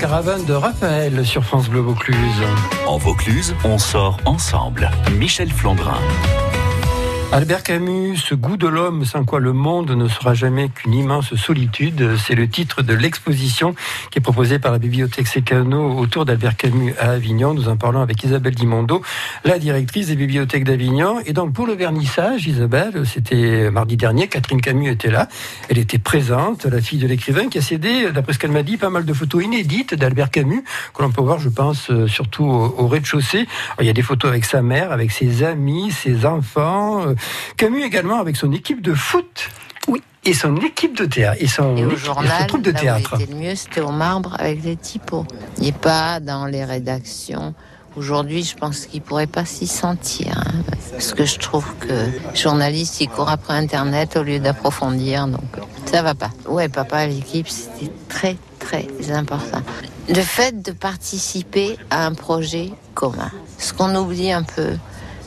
caravane 0.00 0.46
de 0.46 0.54
Raphaël 0.54 1.26
sur 1.26 1.44
France 1.44 1.68
Bleu 1.68 1.80
Vaucluse. 1.80 2.16
En 2.86 2.96
Vaucluse, 2.96 3.54
on 3.64 3.76
sort 3.76 4.16
ensemble. 4.24 4.90
Michel 5.18 5.52
Flandrin. 5.52 6.00
Albert 7.32 7.62
Camus, 7.62 8.16
ce 8.16 8.34
goût 8.34 8.56
de 8.56 8.66
l'homme 8.66 9.04
sans 9.04 9.24
quoi 9.24 9.38
le 9.38 9.52
monde 9.52 9.92
ne 9.92 10.08
sera 10.08 10.34
jamais 10.34 10.68
qu'une 10.68 10.94
immense 10.94 11.36
solitude, 11.36 12.16
c'est 12.16 12.34
le 12.34 12.48
titre 12.48 12.82
de 12.82 12.92
l'exposition 12.92 13.76
qui 14.10 14.18
est 14.18 14.20
proposée 14.20 14.58
par 14.58 14.72
la 14.72 14.80
bibliothèque 14.80 15.28
Secano 15.28 15.96
autour 15.96 16.24
d'Albert 16.24 16.56
Camus 16.56 16.92
à 16.98 17.10
Avignon. 17.10 17.54
Nous 17.54 17.68
en 17.68 17.76
parlons 17.76 18.00
avec 18.00 18.24
Isabelle 18.24 18.56
Dimondo, 18.56 19.00
la 19.44 19.60
directrice 19.60 20.08
des 20.08 20.16
bibliothèques 20.16 20.64
d'Avignon. 20.64 21.20
Et 21.24 21.32
donc 21.32 21.52
pour 21.52 21.68
le 21.68 21.74
vernissage, 21.74 22.48
Isabelle, 22.48 23.06
c'était 23.06 23.70
mardi 23.70 23.96
dernier, 23.96 24.26
Catherine 24.26 24.60
Camus 24.60 24.90
était 24.90 25.12
là. 25.12 25.28
Elle 25.68 25.78
était 25.78 25.98
présente, 25.98 26.66
la 26.66 26.80
fille 26.80 26.98
de 26.98 27.06
l'écrivain 27.06 27.48
qui 27.48 27.58
a 27.58 27.62
cédé, 27.62 28.10
d'après 28.12 28.32
ce 28.32 28.40
qu'elle 28.40 28.50
m'a 28.50 28.64
dit, 28.64 28.76
pas 28.76 28.90
mal 28.90 29.04
de 29.04 29.12
photos 29.12 29.44
inédites 29.44 29.94
d'Albert 29.94 30.32
Camus 30.32 30.64
que 30.92 31.02
l'on 31.02 31.12
peut 31.12 31.22
voir, 31.22 31.38
je 31.38 31.48
pense, 31.48 31.90
euh, 31.90 32.08
surtout 32.08 32.44
au, 32.44 32.74
au 32.76 32.88
rez-de-chaussée. 32.88 33.46
Il 33.80 33.86
y 33.86 33.90
a 33.90 33.92
des 33.92 34.02
photos 34.02 34.30
avec 34.30 34.44
sa 34.44 34.62
mère, 34.62 34.90
avec 34.90 35.12
ses 35.12 35.44
amis, 35.44 35.92
ses 35.92 36.26
enfants. 36.26 37.04
Camus 37.56 37.82
également 37.84 38.18
avec 38.20 38.36
son 38.36 38.52
équipe 38.52 38.82
de 38.82 38.94
foot. 38.94 39.48
Oui. 39.88 40.02
Et 40.24 40.34
son 40.34 40.56
équipe 40.56 40.96
de 40.96 41.06
théâtre. 41.06 41.38
Et 41.40 41.46
son, 41.48 41.76
Et 41.76 41.84
au 41.84 41.88
équipe- 41.90 42.04
journal, 42.04 42.40
son 42.42 42.46
troupe 42.46 42.62
de 42.62 42.70
là 42.72 42.80
théâtre. 42.80 43.14
il 43.18 43.22
était 43.22 43.32
le 43.32 43.38
mieux, 43.38 43.54
c'était 43.54 43.80
au 43.80 43.90
marbre 43.90 44.36
avec 44.38 44.62
les 44.62 44.76
typos. 44.76 45.24
Il 45.58 45.64
n'est 45.64 45.72
pas 45.72 46.20
dans 46.20 46.44
les 46.46 46.64
rédactions. 46.64 47.54
Aujourd'hui, 47.96 48.44
je 48.44 48.54
pense 48.56 48.86
qu'il 48.86 49.00
pourrait 49.02 49.26
pas 49.26 49.44
s'y 49.44 49.66
sentir. 49.66 50.32
hein, 50.38 50.62
parce 50.92 51.12
que 51.12 51.24
je 51.24 51.38
trouve 51.38 51.66
que 51.80 52.06
journaliste, 52.34 53.00
il 53.00 53.08
court 53.08 53.30
après 53.30 53.54
Internet 53.54 54.16
au 54.16 54.22
lieu 54.22 54.38
d'approfondir. 54.38 55.26
Donc, 55.26 55.40
ça 55.86 56.02
va 56.02 56.14
pas. 56.14 56.30
Ouais, 56.46 56.68
papa 56.68 57.06
l'équipe, 57.06 57.48
c'était 57.48 57.90
très, 58.08 58.36
très 58.60 58.86
important. 59.10 59.62
Le 60.08 60.20
fait 60.20 60.62
de 60.62 60.70
participer 60.72 61.76
à 61.90 62.06
un 62.06 62.14
projet 62.14 62.70
commun. 62.94 63.30
Ce 63.58 63.72
qu'on 63.72 63.94
oublie 63.96 64.30
un 64.32 64.42
peu, 64.44 64.70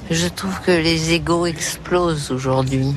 je 0.10 0.28
trouve 0.28 0.60
que 0.62 0.72
les 0.72 1.14
égaux 1.14 1.46
explosent 1.46 2.32
aujourd'hui. 2.32 2.94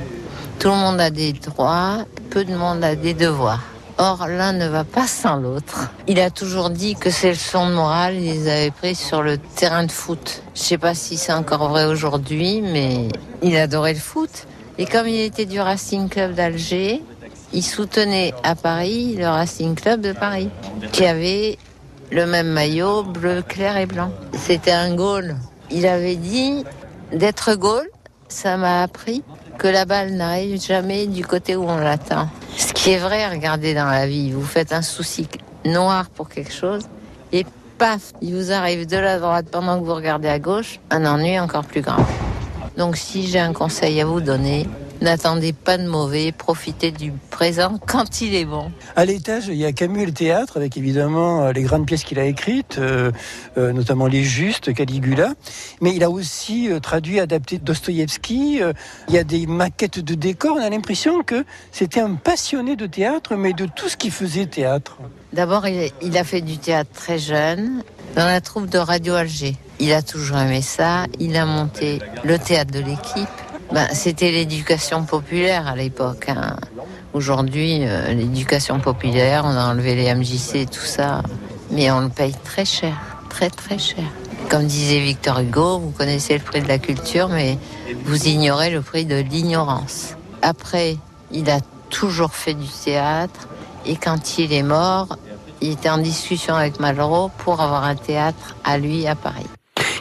Tout 0.59 0.69
le 0.69 0.75
monde 0.75 1.01
a 1.01 1.11
des 1.11 1.33
droits, 1.33 2.05
peu 2.31 2.45
de 2.45 2.55
monde 2.55 2.83
a 2.83 2.95
des 2.95 3.15
devoirs. 3.15 3.63
Or, 3.99 4.27
l'un 4.29 4.53
ne 4.53 4.69
va 4.69 4.85
pas 4.85 5.07
sans 5.07 5.37
l'autre. 5.37 5.91
Il 6.07 6.21
a 6.21 6.31
toujours 6.31 6.69
dit 6.69 6.97
que 6.97 7.09
ces 7.09 7.31
leçons 7.31 7.69
de 7.69 7.75
morale, 7.75 8.17
il 8.17 8.25
les 8.25 8.49
avait 8.49 8.71
prises 8.71 8.99
sur 8.99 9.23
le 9.23 9.39
terrain 9.39 9.85
de 9.85 9.93
foot. 9.93 10.43
Je 10.55 10.61
sais 10.61 10.79
pas 10.79 10.95
si 10.95 11.17
c'est 11.17 11.33
encore 11.33 11.69
vrai 11.71 11.87
aujourd'hui, 11.87 12.61
mais 12.61 13.09
il 13.43 13.57
adorait 13.57 13.95
le 13.95 14.01
foot. 14.01 14.47
Et 14.77 14.85
comme 14.85 15.09
il 15.09 15.21
était 15.21 15.47
du 15.47 15.61
Racing 15.61 16.11
Club 16.11 16.35
d'Alger, 16.35 17.03
il 17.55 17.63
soutenait 17.63 18.35
à 18.43 18.55
Paris 18.55 19.15
le 19.17 19.27
Racing 19.29 19.75
Club 19.75 20.03
de 20.03 20.13
Paris, 20.13 20.51
qui 20.93 21.07
avait 21.07 21.57
le 22.11 22.27
même 22.27 22.49
maillot 22.49 23.03
bleu 23.03 23.41
clair 23.41 23.79
et 23.79 23.87
blanc. 23.87 24.13
C'était 24.39 24.73
un 24.73 24.95
goal. 24.95 25.37
Il 25.71 25.87
avait 25.87 26.17
dit 26.17 26.65
d'être 27.13 27.55
goal, 27.55 27.87
ça 28.29 28.57
m'a 28.57 28.83
appris 28.83 29.23
que 29.59 29.69
la 29.69 29.85
balle 29.85 30.13
n'arrive 30.13 30.61
jamais 30.61 31.07
du 31.07 31.25
côté 31.25 31.57
où 31.57 31.65
on 31.65 31.79
l'attend. 31.79 32.29
Ce 32.57 32.73
qui 32.73 32.91
est 32.91 32.99
vrai, 32.99 33.29
regardez 33.29 33.75
dans 33.75 33.87
la 33.87 34.07
vie, 34.07 34.33
vous 34.33 34.45
faites 34.45 34.73
un 34.73 34.83
souci 34.83 35.29
noir 35.65 36.11
pour 36.11 36.29
quelque 36.29 36.53
chose 36.53 36.85
et 37.33 37.45
paf, 37.79 38.13
il 38.23 38.35
vous 38.35 38.53
arrive 38.53 38.87
de 38.87 38.97
la 38.97 39.19
droite 39.19 39.47
pendant 39.51 39.79
que 39.79 39.85
vous 39.85 39.95
regardez 39.95 40.29
à 40.29 40.39
gauche, 40.39 40.81
un 40.91 41.05
ennui 41.05 41.39
encore 41.39 41.65
plus 41.65 41.83
grand. 41.83 42.05
Donc 42.77 42.97
si 42.97 43.27
j'ai 43.27 43.39
un 43.39 43.53
conseil 43.53 44.01
à 44.01 44.07
vous 44.07 44.21
donner, 44.21 44.69
n'attendez 45.01 45.53
pas 45.53 45.79
de 45.79 45.87
mauvais, 45.87 46.33
profitez 46.33 46.91
du 46.91 47.13
présent 47.31 47.79
quand 47.87 48.21
il 48.21 48.35
est 48.35 48.45
bon. 48.45 48.71
À 48.95 49.05
l'étage, 49.05 49.49
il 49.49 49.57
y 49.57 49.65
a 49.65 49.73
Camus 49.73 50.03
et 50.03 50.07
le 50.07 50.13
théâtre, 50.13 50.57
avec 50.57 50.77
évidemment 50.77 51.43
euh, 51.43 51.53
les 51.53 51.63
grandes 51.63 51.87
pièces 51.87 52.05
qu'il 52.05 52.19
a 52.19 52.25
écrites, 52.25 52.77
euh, 52.79 53.11
euh, 53.59 53.73
notamment 53.73 54.07
Les 54.07 54.23
Justes, 54.23 54.73
Caligula. 54.73 55.35
Mais 55.81 55.95
il 55.95 56.03
a 56.05 56.11
aussi 56.11 56.71
euh, 56.71 56.81
traduit, 56.81 57.21
adapté 57.21 57.59
Dostoïevski. 57.59 58.61
Il 59.09 59.15
y 59.15 59.19
a 59.19 59.25
des 59.25 59.47
maquettes 59.47 60.01
de 60.01 60.15
décors. 60.15 60.57
On 60.59 60.63
a 60.63 60.71
l'impression 60.71 61.23
que 61.23 61.45
c'était 61.73 62.01
un 62.01 62.15
passionné 62.15 62.77
de 62.77 62.87
théâtre, 62.87 63.37
mais 63.37 63.53
de 63.53 63.67
tout 63.67 63.89
ce 63.89 63.97
qui 63.97 64.11
faisait 64.11 64.47
théâtre. 64.47 64.99
D'abord, 65.33 65.67
il 65.67 66.17
a 66.17 66.25
fait 66.25 66.41
du 66.41 66.59
théâtre 66.59 66.91
très 66.95 67.19
jeune 67.19 67.83
dans 68.15 68.27
la 68.27 68.41
troupe 68.41 68.69
de 68.69 68.79
Radio 68.79 69.15
Alger. 69.15 69.57
Il 69.79 69.93
a 69.93 70.03
toujours 70.03 70.39
aimé 70.39 70.63
ça. 70.63 71.05
Il 71.19 71.37
a 71.37 71.45
monté 71.45 71.99
le 72.25 72.39
théâtre 72.39 72.73
de 72.73 72.81
l'équipe. 72.81 73.29
Ben, 73.73 73.89
C'était 73.93 74.31
l'éducation 74.31 75.05
populaire 75.05 75.67
à 75.67 75.77
l'époque. 75.77 76.29
hein. 76.29 76.57
Aujourd'hui, 77.13 77.81
euh, 77.83 78.13
l'éducation 78.13 78.79
populaire, 78.79 79.45
on 79.47 79.57
a 79.57 79.67
enlevé 79.71 79.95
les 79.95 80.15
MJC 80.15 80.57
et 80.57 80.67
tout 80.67 80.85
ça. 80.85 81.23
Mais 81.71 81.91
on 81.91 82.01
le 82.01 82.09
paye 82.09 82.35
très 82.45 82.65
cher, 82.65 82.95
très 83.29 83.51
très 83.51 83.79
cher. 83.79 84.05
Comme 84.49 84.67
disait 84.67 85.01
Victor 85.01 85.41
Hugo, 85.41 85.79
vous 85.79 85.91
connaissez 85.91 86.35
le 86.35 86.41
prix 86.45 86.61
de 86.63 86.69
la 86.69 86.79
culture, 86.79 87.29
mais 87.29 87.59
vous 88.05 88.29
ignorez 88.29 88.71
le 88.71 88.83
prix 88.83 89.05
de 89.05 89.17
l'ignorance. 89.17 90.15
Après, 90.43 90.97
il 91.33 91.51
a 91.51 91.59
toujours 91.91 92.33
fait 92.33 92.55
du 92.55 92.69
théâtre. 92.69 93.49
Et 93.85 93.97
quand 93.97 94.39
il 94.39 94.53
est 94.53 94.63
mort, 94.63 95.17
il 95.61 95.73
était 95.73 95.91
en 95.91 95.99
discussion 95.99 96.55
avec 96.55 96.79
Malraux 96.81 97.31
pour 97.39 97.61
avoir 97.61 97.85
un 97.85 97.97
théâtre 97.97 98.57
à 98.65 98.79
lui 98.79 99.07
à 99.07 99.15
Paris. 99.15 99.47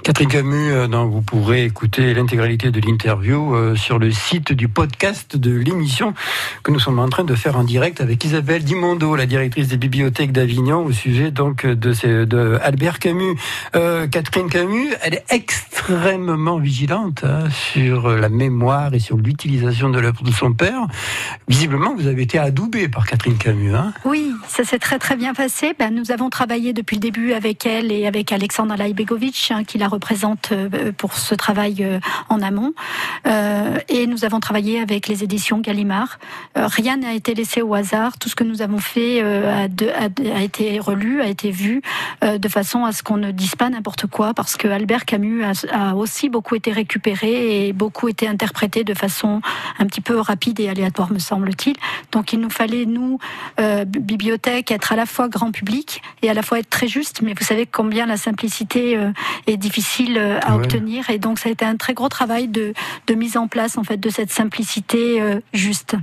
Catherine 0.06 0.30
Camus, 0.30 0.72
euh, 0.72 0.86
dont 0.86 1.08
vous 1.08 1.24
pourrez 1.24 1.66
écouter 1.66 2.14
l'intégralité 2.14 2.70
de 2.70 2.80
l'interview 2.80 3.56
euh, 3.56 3.76
sur 3.76 3.98
le 3.98 4.12
site 4.12 4.54
du 4.54 4.68
podcast 4.68 5.36
de 5.36 5.52
l'émission 5.52 6.14
que 6.62 6.70
nous 6.70 6.80
sommes 6.80 7.00
en 7.00 7.10
train 7.10 7.24
de 7.24 7.34
faire 7.34 7.58
en 7.58 7.64
direct 7.64 8.02
avec 8.02 8.24
Isabelle 8.24 8.64
Dimondo, 8.64 9.16
la 9.16 9.26
directrice 9.26 9.68
des 9.68 9.78
bibliothèques 9.78 10.32
d'Avignon, 10.32 10.86
au 10.86 10.92
sujet 10.92 11.32
donc 11.32 11.66
de, 11.66 12.60
Albert 12.62 13.00
Camus. 13.00 13.36
Euh, 13.76 14.06
Catherine 14.06 14.48
Camus, 14.48 14.94
elle 15.02 15.16
est 15.16 15.26
extrêmement 15.32 16.60
vigilante 16.60 17.24
hein, 17.24 17.50
sur 17.50 18.08
la 18.10 18.30
mémoire 18.30 18.94
et 18.94 19.00
sur 19.00 19.18
l'utilisation 19.18 19.90
de 19.90 19.98
l'œuvre 19.98 20.22
de 20.22 20.32
son 20.32 20.54
père. 20.54 20.86
Visiblement, 21.48 21.96
vous 21.96 22.06
avez 22.06 22.22
été 22.22 22.38
adoubé 22.38 22.90
par 22.90 23.08
Catherine 23.08 23.40
Camus. 23.40 23.74
Hein 23.74 23.92
Oui, 24.06 24.32
ça 24.48 24.64
s'est 24.64 24.78
très 24.78 25.00
très 25.00 25.16
bien 25.16 25.34
passé. 25.34 25.74
Ben, 25.80 25.90
nous 25.90 26.12
avons 26.12 26.30
travaillé 26.30 26.74
depuis 26.74 26.98
le 26.98 27.02
début 27.02 27.34
avec 27.34 27.66
elle 27.66 27.92
et 27.92 28.06
avec 28.06 28.32
Alexandre 28.32 28.76
Laibegovic, 28.76 29.50
hein, 29.50 29.64
qui 29.64 29.80
la 29.80 29.95
représente 29.96 30.52
euh, 30.52 30.92
pour 30.92 31.14
ce 31.14 31.34
travail 31.36 31.78
euh, 31.80 32.00
en 32.30 32.42
amont. 32.42 32.74
Euh, 33.28 33.80
et 33.88 34.08
nous 34.08 34.26
avons 34.26 34.40
travaillé 34.40 34.80
avec 34.80 35.08
les 35.08 35.24
éditions 35.24 35.60
Gallimard. 35.60 36.20
Rien 36.56 36.98
n'a 36.98 37.14
été 37.14 37.34
laissé 37.34 37.62
au 37.62 37.74
hasard. 37.74 38.18
Tout 38.18 38.30
ce 38.30 38.36
que 38.36 38.44
nous 38.44 38.62
avons 38.62 38.80
fait 38.80 39.22
a, 39.22 40.42
été 40.42 40.80
relu, 40.80 41.22
a 41.22 41.28
été 41.28 41.52
vu, 41.52 41.82
de 42.22 42.48
façon 42.48 42.86
à 42.86 42.92
ce 42.92 43.04
qu'on 43.04 43.18
ne 43.18 43.32
dise 43.32 43.56
pas 43.56 43.70
n'importe 43.70 44.08
quoi, 44.08 44.34
parce 44.34 44.56
que 44.58 44.68
Albert 44.68 45.06
Camus 45.06 45.44
a, 45.72 45.96
aussi 45.96 46.30
beaucoup 46.30 46.56
été 46.56 46.72
récupéré 46.72 47.68
et 47.68 47.74
beaucoup 47.74 48.08
été 48.08 48.28
interprété 48.28 48.84
de 48.84 48.94
façon 48.94 49.42
un 49.80 49.86
petit 49.86 50.02
peu 50.02 50.20
rapide 50.20 50.60
et 50.60 50.70
aléatoire, 50.70 51.12
me 51.12 51.20
semble-t-il. 51.20 51.76
Donc 52.12 52.34
il 52.34 52.40
nous 52.40 52.50
fallait, 52.50 52.86
nous, 52.86 53.20
bibliothèque, 53.88 54.72
être 54.72 54.92
à 54.92 54.96
la 54.96 55.06
fois 55.06 55.30
grand 55.30 55.52
public 55.52 56.02
et 56.22 56.30
à 56.30 56.34
la 56.34 56.42
fois 56.42 56.60
être 56.60 56.70
très 56.70 56.88
juste. 56.88 57.22
Mais 57.22 57.34
vous 57.38 57.46
savez 57.46 57.66
combien 57.66 58.06
la 58.06 58.18
simplicité 58.18 59.00
est 59.48 59.58
difficile 59.58 59.85
euh, 60.18 60.40
à 60.42 60.56
Ouais. 60.58 60.64
obtenir. 60.64 61.10
Et 61.10 61.18
donc 61.20 61.40
ça 61.40 61.50
a 61.50 61.52
été 61.52 61.66
un 61.66 61.76
très 61.76 61.94
gros 61.94 62.10
travail 62.10 62.48
de, 62.48 62.74
de 63.08 63.14
mise 63.14 63.38
en 63.38 63.48
place 63.48 63.78
en 63.78 63.84
fait 63.84 63.98
de 63.98 64.10
cette 64.10 64.32
simplicité 64.32 65.22
euh, 65.22 65.40
juste. 65.54 65.96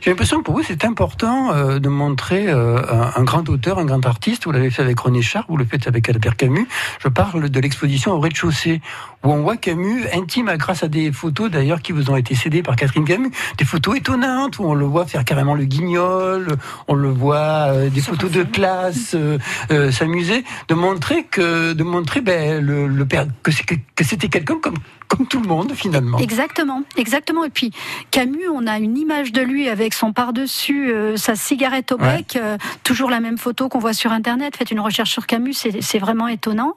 J'ai 0.00 0.10
l'impression 0.10 0.38
que 0.38 0.44
pour 0.44 0.54
vous, 0.54 0.62
c'est 0.62 0.84
important 0.84 1.52
euh, 1.52 1.78
de 1.78 1.88
montrer 1.88 2.48
euh, 2.48 2.78
un, 2.90 3.20
un 3.20 3.24
grand 3.24 3.48
auteur, 3.48 3.78
un 3.78 3.84
grand 3.84 4.04
artiste. 4.06 4.44
Vous 4.44 4.52
l'avez 4.52 4.70
fait 4.70 4.82
avec 4.82 4.98
René 5.00 5.22
Char, 5.22 5.44
vous 5.48 5.56
le 5.56 5.64
faites 5.64 5.86
avec 5.86 6.08
Albert 6.08 6.36
Camus. 6.36 6.66
Je 7.02 7.08
parle 7.08 7.48
de 7.50 7.60
l'exposition 7.60 8.12
au 8.12 8.20
rez-de-chaussée, 8.20 8.80
où 9.26 9.32
on 9.32 9.42
voit 9.42 9.56
Camus 9.56 10.06
intime 10.12 10.54
grâce 10.56 10.84
à 10.84 10.88
des 10.88 11.10
photos 11.10 11.50
d'ailleurs 11.50 11.82
qui 11.82 11.90
vous 11.90 12.10
ont 12.10 12.16
été 12.16 12.36
cédées 12.36 12.62
par 12.62 12.76
Catherine 12.76 13.04
Camus. 13.04 13.32
Des 13.58 13.64
photos 13.64 13.96
étonnantes, 13.96 14.60
où 14.60 14.64
on 14.64 14.74
le 14.74 14.84
voit 14.84 15.04
faire 15.06 15.24
carrément 15.24 15.54
le 15.54 15.64
guignol, 15.64 16.46
on 16.86 16.94
le 16.94 17.10
voit 17.10 17.72
euh, 17.72 17.90
des 17.90 18.00
photos 18.00 18.30
de 18.30 18.44
classe, 18.44 19.14
euh, 19.14 19.38
euh, 19.72 19.90
s'amuser, 19.90 20.44
de 20.68 20.74
montrer 20.74 21.24
que, 21.24 21.72
de 21.72 21.82
montrer 21.82 22.20
ben, 22.20 22.64
le, 22.64 22.86
le 22.86 23.04
père, 23.04 23.26
que 23.42 23.50
c'était 24.04 24.28
quelqu'un 24.28 24.58
comme 24.62 24.76
comme 25.08 25.26
tout 25.26 25.40
le 25.40 25.48
monde 25.48 25.72
finalement. 25.74 26.18
Exactement, 26.18 26.82
exactement. 26.96 27.44
Et 27.44 27.50
puis 27.50 27.72
Camus, 28.10 28.48
on 28.52 28.66
a 28.66 28.78
une 28.78 28.98
image 28.98 29.32
de 29.32 29.40
lui 29.40 29.68
avec 29.68 29.94
son 29.94 30.12
par-dessus, 30.12 30.90
euh, 30.92 31.16
sa 31.16 31.34
cigarette 31.34 31.92
au 31.92 31.98
bec, 31.98 32.36
euh, 32.36 32.56
toujours 32.82 33.10
la 33.10 33.20
même 33.20 33.38
photo 33.38 33.68
qu'on 33.68 33.78
voit 33.78 33.92
sur 33.92 34.12
Internet. 34.12 34.56
Faites 34.56 34.70
une 34.70 34.80
recherche 34.80 35.10
sur 35.10 35.26
Camus, 35.26 35.54
c'est 35.54 35.98
vraiment 35.98 36.28
étonnant. 36.28 36.76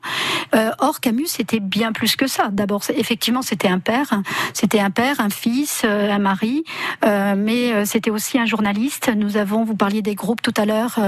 Euh, 0.55 0.71
or, 0.79 0.99
Camus, 0.99 1.27
c'était 1.27 1.59
bien 1.59 1.91
plus 1.91 2.15
que 2.15 2.27
ça. 2.27 2.49
D'abord, 2.51 2.81
effectivement, 2.95 3.41
c'était 3.41 3.67
un 3.67 3.79
père, 3.79 4.21
c'était 4.53 4.79
un 4.79 4.89
père, 4.89 5.19
un 5.19 5.29
fils, 5.29 5.83
un 5.83 6.19
mari, 6.19 6.63
mais 7.03 7.85
c'était 7.85 8.09
aussi 8.09 8.37
un 8.37 8.45
journaliste. 8.45 9.11
Nous 9.15 9.37
avons, 9.37 9.63
vous 9.63 9.75
parliez 9.75 10.01
des 10.01 10.15
groupes 10.15 10.41
tout 10.41 10.53
à 10.57 10.65
l'heure, 10.65 10.99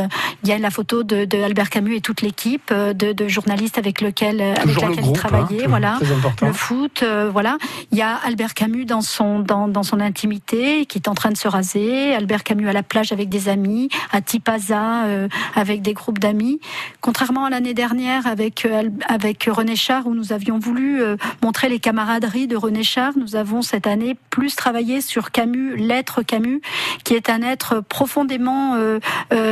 il 0.43 0.49
y 0.49 0.51
a 0.51 0.57
la 0.57 0.69
photo 0.69 1.03
de, 1.03 1.25
de 1.25 1.41
Albert 1.41 1.69
Camus 1.69 1.95
et 1.95 2.01
toute 2.01 2.21
l'équipe 2.21 2.73
de, 2.73 2.93
de, 3.13 3.27
journalistes 3.27 3.77
avec, 3.77 4.01
lequel, 4.01 4.41
avec 4.41 4.81
laquelle 4.81 5.05
il 5.05 5.13
travaillait. 5.13 5.65
Hein, 5.65 5.67
voilà, 5.67 5.99
le 6.41 6.53
foot, 6.53 7.03
voilà. 7.31 7.57
Il 7.91 7.97
y 7.97 8.01
a 8.01 8.15
Albert 8.25 8.53
Camus 8.53 8.85
dans 8.85 9.01
son 9.01 9.39
dans, 9.39 9.67
dans 9.67 9.83
son 9.83 9.99
intimité 9.99 10.85
qui 10.85 10.97
est 10.97 11.07
en 11.07 11.13
train 11.13 11.31
de 11.31 11.37
se 11.37 11.47
raser. 11.47 12.13
Albert 12.13 12.43
Camus 12.43 12.69
à 12.69 12.73
la 12.73 12.83
plage 12.83 13.11
avec 13.11 13.29
des 13.29 13.49
amis, 13.49 13.89
à 14.11 14.21
Tipaza 14.21 15.05
euh, 15.05 15.27
avec 15.55 15.81
des 15.81 15.93
groupes 15.93 16.19
d'amis. 16.19 16.59
Contrairement 17.01 17.45
à 17.45 17.49
l'année 17.49 17.73
dernière 17.73 18.27
avec 18.27 18.65
euh, 18.65 18.89
avec 19.07 19.47
René 19.51 19.75
Char 19.75 20.07
où 20.07 20.13
nous 20.13 20.33
avions 20.33 20.59
voulu 20.59 21.01
euh, 21.01 21.15
montrer 21.43 21.69
les 21.69 21.79
camaraderies 21.79 22.47
de 22.47 22.55
René 22.55 22.83
Char, 22.83 23.13
nous 23.17 23.35
avons 23.35 23.61
cette 23.61 23.87
année 23.87 24.15
plus 24.29 24.55
travaillé 24.55 25.01
sur 25.01 25.31
Camus, 25.31 25.75
l'être 25.75 26.21
Camus, 26.21 26.61
qui 27.03 27.13
est 27.13 27.29
un 27.29 27.41
être 27.41 27.81
profondément 27.81 28.77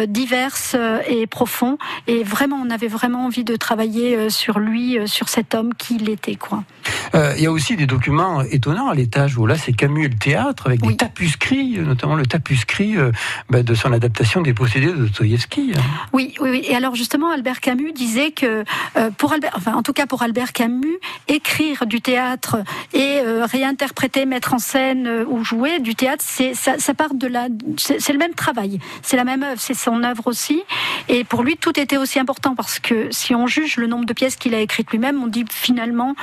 divers 0.07 0.55
et 1.07 1.27
profond. 1.27 1.77
Et 2.07 2.23
vraiment, 2.23 2.61
on 2.63 2.69
avait 2.69 2.87
vraiment 2.87 3.25
envie 3.25 3.43
de 3.43 3.55
travailler 3.55 4.29
sur 4.29 4.59
lui, 4.59 4.97
sur 5.05 5.29
cet 5.29 5.55
homme 5.55 5.73
qui 5.73 5.97
l'était, 5.97 6.35
quoi. 6.35 6.63
Aussi 7.51 7.75
des 7.75 7.85
documents 7.85 8.41
étonnants 8.41 8.89
à 8.89 8.95
l'étage 8.95 9.37
où 9.37 9.45
là, 9.45 9.57
c'est 9.57 9.73
Camus 9.73 10.05
et 10.05 10.09
le 10.09 10.15
théâtre 10.15 10.67
avec 10.67 10.81
des 10.81 10.95
tapuscrits, 10.95 11.77
notamment 11.79 12.15
le 12.15 12.25
tapuscrit 12.25 12.97
euh, 12.97 13.11
bah, 13.49 13.63
de 13.63 13.73
son 13.73 13.91
adaptation 13.91 14.41
des 14.41 14.53
procédés 14.53 14.87
de 14.87 14.93
Dostoïevski. 14.93 15.73
Hein. 15.75 15.81
Oui, 16.13 16.33
oui, 16.39 16.49
oui. 16.51 16.65
Et 16.67 16.75
alors 16.75 16.95
justement, 16.95 17.31
Albert 17.31 17.59
Camus 17.59 17.93
disait 17.93 18.31
que 18.31 18.63
euh, 18.97 19.11
pour 19.17 19.33
Albert, 19.33 19.51
enfin 19.55 19.73
en 19.73 19.83
tout 19.83 19.93
cas 19.93 20.05
pour 20.05 20.21
Albert 20.21 20.53
Camus, 20.53 20.99
écrire 21.27 21.85
du 21.85 22.01
théâtre 22.01 22.57
et 22.93 23.19
euh, 23.19 23.45
réinterpréter, 23.45 24.25
mettre 24.25 24.53
en 24.53 24.59
scène 24.59 25.09
ou 25.27 25.43
jouer 25.43 25.79
du 25.79 25.95
théâtre, 25.95 26.23
c'est 26.27 26.53
ça, 26.53 26.77
ça, 26.79 26.93
part 26.93 27.13
de 27.13 27.27
la, 27.27 27.47
c'est 27.77 28.13
le 28.13 28.19
même 28.19 28.33
travail, 28.33 28.79
c'est 29.01 29.17
la 29.17 29.23
même 29.23 29.43
œuvre, 29.43 29.59
c'est 29.59 29.73
son 29.73 30.03
œuvre 30.03 30.27
aussi. 30.27 30.61
Et 31.07 31.23
pour 31.23 31.43
lui, 31.43 31.57
tout 31.57 31.79
était 31.79 31.97
aussi 31.97 32.19
important 32.19 32.55
parce 32.55 32.79
que 32.79 33.07
si 33.11 33.35
on 33.35 33.47
juge 33.47 33.77
le 33.77 33.87
nombre 33.87 34.05
de 34.05 34.13
pièces 34.13 34.35
qu'il 34.35 34.53
a 34.53 34.59
écrites 34.59 34.91
lui-même, 34.91 35.21
on 35.23 35.27
dit 35.27 35.45
finalement, 35.49 36.15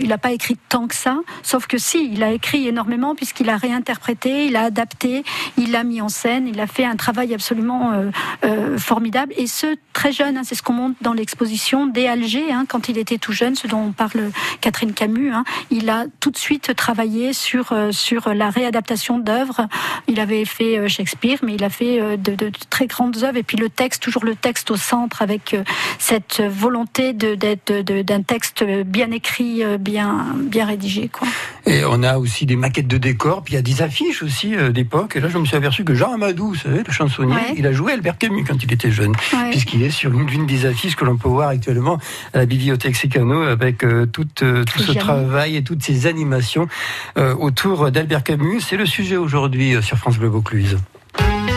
il 0.00 0.08
n'a 0.08 0.18
pas 0.18 0.32
écrit 0.32 0.56
tant 0.68 0.86
que 0.86 0.94
ça. 0.94 1.18
Sauf 1.42 1.66
que 1.66 1.78
si, 1.78 2.10
il 2.12 2.22
a 2.22 2.30
écrit 2.30 2.68
énormément 2.68 3.14
puisqu'il 3.14 3.48
a 3.50 3.56
réinterprété, 3.56 4.46
il 4.46 4.56
a 4.56 4.64
adapté, 4.64 5.24
il 5.56 5.72
l'a 5.72 5.84
mis 5.84 6.00
en 6.00 6.08
scène, 6.08 6.46
il 6.46 6.60
a 6.60 6.66
fait 6.66 6.84
un 6.84 6.96
travail 6.96 7.34
absolument 7.34 7.92
euh, 7.92 8.10
euh, 8.44 8.78
formidable. 8.78 9.32
Et 9.36 9.46
ce, 9.46 9.76
très 9.92 10.12
jeune, 10.12 10.36
hein, 10.36 10.42
c'est 10.44 10.54
ce 10.54 10.62
qu'on 10.62 10.74
montre 10.74 10.96
dans 11.00 11.12
l'exposition, 11.12 11.86
dès 11.86 12.06
Alger, 12.06 12.52
hein, 12.52 12.64
quand 12.68 12.88
il 12.88 12.98
était 12.98 13.18
tout 13.18 13.32
jeune, 13.32 13.54
ce 13.54 13.66
dont 13.66 13.92
parle 13.92 14.30
Catherine 14.60 14.92
Camus, 14.92 15.32
hein, 15.32 15.44
il 15.70 15.88
a 15.90 16.04
tout 16.20 16.30
de 16.30 16.36
suite 16.36 16.74
travaillé 16.76 17.32
sur, 17.32 17.72
euh, 17.72 17.92
sur 17.92 18.32
la 18.34 18.50
réadaptation 18.50 19.18
d'œuvres. 19.18 19.66
Il 20.06 20.20
avait 20.20 20.44
fait 20.44 20.88
Shakespeare, 20.88 21.38
mais 21.42 21.54
il 21.54 21.64
a 21.64 21.70
fait 21.70 22.16
de, 22.16 22.34
de, 22.34 22.50
très 22.70 22.86
grandes 22.86 23.22
œuvres. 23.24 23.36
Et 23.36 23.42
puis 23.42 23.56
le 23.56 23.68
texte, 23.68 24.02
toujours 24.02 24.24
le 24.24 24.34
texte 24.34 24.70
au 24.70 24.76
centre, 24.76 25.22
avec 25.22 25.56
cette 25.98 26.40
volonté 26.42 27.12
d'un 27.12 28.22
texte 28.22 28.64
bien 28.64 29.10
écrit, 29.10 29.62
bien, 29.78 30.26
bien 30.36 30.57
rédigé. 30.66 31.08
Quoi. 31.08 31.28
Et 31.66 31.82
on 31.84 32.02
a 32.02 32.18
aussi 32.18 32.46
des 32.46 32.56
maquettes 32.56 32.88
de 32.88 32.98
décors, 32.98 33.42
puis 33.42 33.54
il 33.54 33.56
y 33.56 33.58
a 33.58 33.62
des 33.62 33.82
affiches 33.82 34.22
aussi 34.22 34.54
euh, 34.54 34.70
d'époque. 34.70 35.16
Et 35.16 35.20
là, 35.20 35.28
je 35.28 35.38
me 35.38 35.44
suis 35.44 35.56
aperçu 35.56 35.84
que 35.84 35.94
Jean 35.94 36.14
Amadou, 36.14 36.48
vous 36.48 36.54
savez, 36.54 36.82
le 36.86 36.92
chansonnier, 36.92 37.36
il 37.56 37.66
a 37.66 37.72
joué 37.72 37.92
Albert 37.92 38.18
Camus 38.18 38.44
quand 38.44 38.62
il 38.62 38.72
était 38.72 38.90
jeune, 38.90 39.12
puisqu'il 39.50 39.82
est 39.82 39.90
sur 39.90 40.10
l'une 40.10 40.46
des 40.46 40.66
affiches 40.66 40.96
que 40.96 41.04
l'on 41.04 41.16
peut 41.16 41.28
voir 41.28 41.48
actuellement 41.48 41.98
à 42.32 42.38
la 42.38 42.46
bibliothèque 42.46 42.96
Secano 42.96 43.42
avec 43.42 43.84
euh, 43.84 44.06
tout, 44.06 44.26
euh, 44.42 44.64
tout 44.64 44.78
ce 44.78 44.92
travail 44.92 45.56
et 45.56 45.62
toutes 45.62 45.82
ces 45.82 46.06
animations 46.06 46.68
autour 47.16 47.90
d'Albert 47.90 48.22
Camus. 48.22 48.60
C'est 48.60 48.76
le 48.76 48.86
sujet 48.86 49.16
aujourd'hui 49.16 49.76
sur 49.82 49.96
France 49.96 50.18
Bleu 50.18 50.28
Vaucluse. 50.28 50.78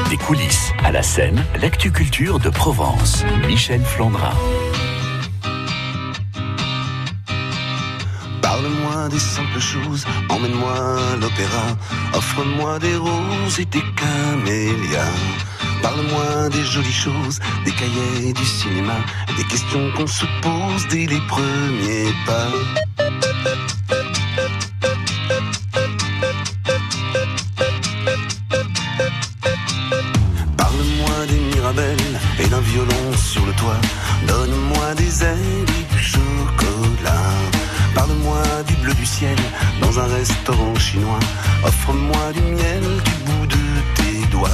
Des 0.09 0.17
coulisses 0.17 0.73
à 0.83 0.91
la 0.91 1.03
scène, 1.03 1.43
l'actuculture 1.61 2.39
de 2.39 2.49
Provence. 2.49 3.23
Michel 3.47 3.81
Flandrin. 3.81 4.33
Des 9.09 9.19
simples 9.19 9.59
choses, 9.59 10.05
emmène-moi 10.29 10.73
à 10.73 11.15
l'opéra, 11.17 11.65
offre-moi 12.13 12.79
des 12.79 12.95
roses 12.95 13.59
et 13.59 13.65
des 13.65 13.83
camélias. 13.95 15.17
Parle-moi 15.81 16.49
des 16.49 16.63
jolies 16.63 16.93
choses, 16.93 17.39
des 17.65 17.71
cahiers 17.71 18.31
du 18.31 18.45
cinéma, 18.45 18.97
des 19.35 19.43
questions 19.45 19.91
qu'on 19.97 20.07
se 20.07 20.25
pose 20.41 20.87
dès 20.89 21.07
les 21.07 21.19
premiers 21.27 22.13
pas. 22.25 22.51
Parle-moi 30.55 31.25
des 31.27 31.39
mirabelles 31.55 32.19
et 32.39 32.47
d'un 32.47 32.61
violon 32.61 33.05
sur 33.17 33.45
le 33.45 33.53
toit. 33.53 33.81
Donne-moi 34.27 34.80
restaurant 40.21 40.75
chinois. 40.75 41.19
Offre-moi 41.65 42.25
du 42.33 42.41
miel 42.41 42.83
du 43.07 43.15
bout 43.25 43.47
de 43.47 43.63
tes 43.95 44.27
doigts. 44.27 44.49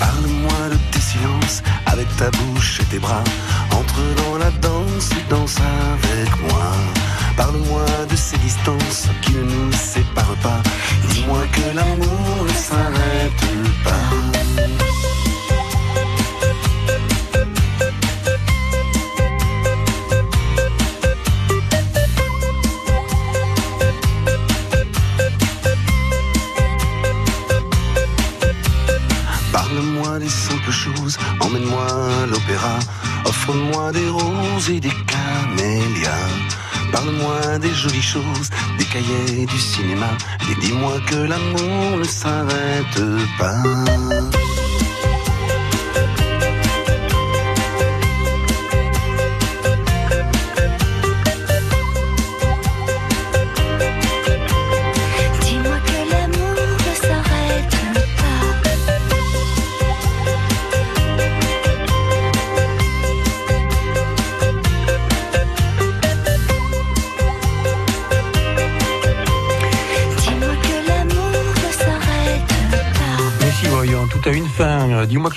Parle-moi 0.00 0.60
de 0.72 0.78
tes 0.90 1.00
silences 1.00 1.62
avec 1.86 2.08
ta 2.16 2.30
bouche 2.32 2.80
et 2.80 2.84
tes 2.86 2.98
bras. 2.98 3.22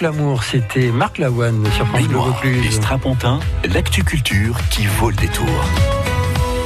L'amour, 0.03 0.43
c'était 0.43 0.91
Marc 0.91 1.17
Lavoine 1.17 1.65
sur 1.71 1.87
France 1.87 2.05
Bleu 2.09 2.17
Vaucluse. 2.17 2.65
et 2.65 2.71
Strapontin, 2.71 3.39
l'actuculture 3.73 4.57
qui 4.69 4.85
vaut 4.85 5.09
le 5.09 5.15
détour. 5.15 5.47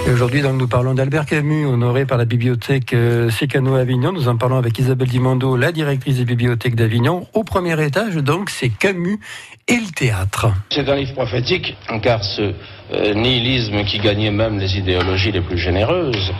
Et 0.07 0.11
aujourd'hui, 0.11 0.41
donc, 0.41 0.57
nous 0.59 0.67
parlons 0.67 0.95
d'Albert 0.95 1.27
Camus, 1.27 1.67
honoré 1.67 2.07
par 2.07 2.17
la 2.17 2.25
bibliothèque 2.25 2.93
euh, 2.93 3.29
Sécano 3.29 3.75
Avignon. 3.75 4.11
Nous 4.11 4.27
en 4.27 4.37
parlons 4.37 4.57
avec 4.57 4.79
Isabelle 4.79 5.09
Dimando, 5.09 5.55
la 5.55 5.71
directrice 5.71 6.17
des 6.17 6.25
bibliothèques 6.25 6.75
d'Avignon. 6.75 7.27
Au 7.35 7.43
premier 7.43 7.79
étage, 7.85 8.15
donc, 8.15 8.49
c'est 8.49 8.69
Camus 8.69 9.19
et 9.67 9.75
le 9.75 9.91
théâtre. 9.93 10.47
C'est 10.71 10.89
un 10.89 10.95
livre 10.95 11.13
prophétique, 11.13 11.75
car 12.01 12.23
ce 12.23 12.53
euh, 12.91 13.13
nihilisme 13.13 13.83
qui 13.83 13.99
gagnait 13.99 14.31
même 14.31 14.57
les 14.57 14.77
idéologies 14.77 15.31
les 15.31 15.41
plus 15.41 15.59
généreuses, 15.59 16.31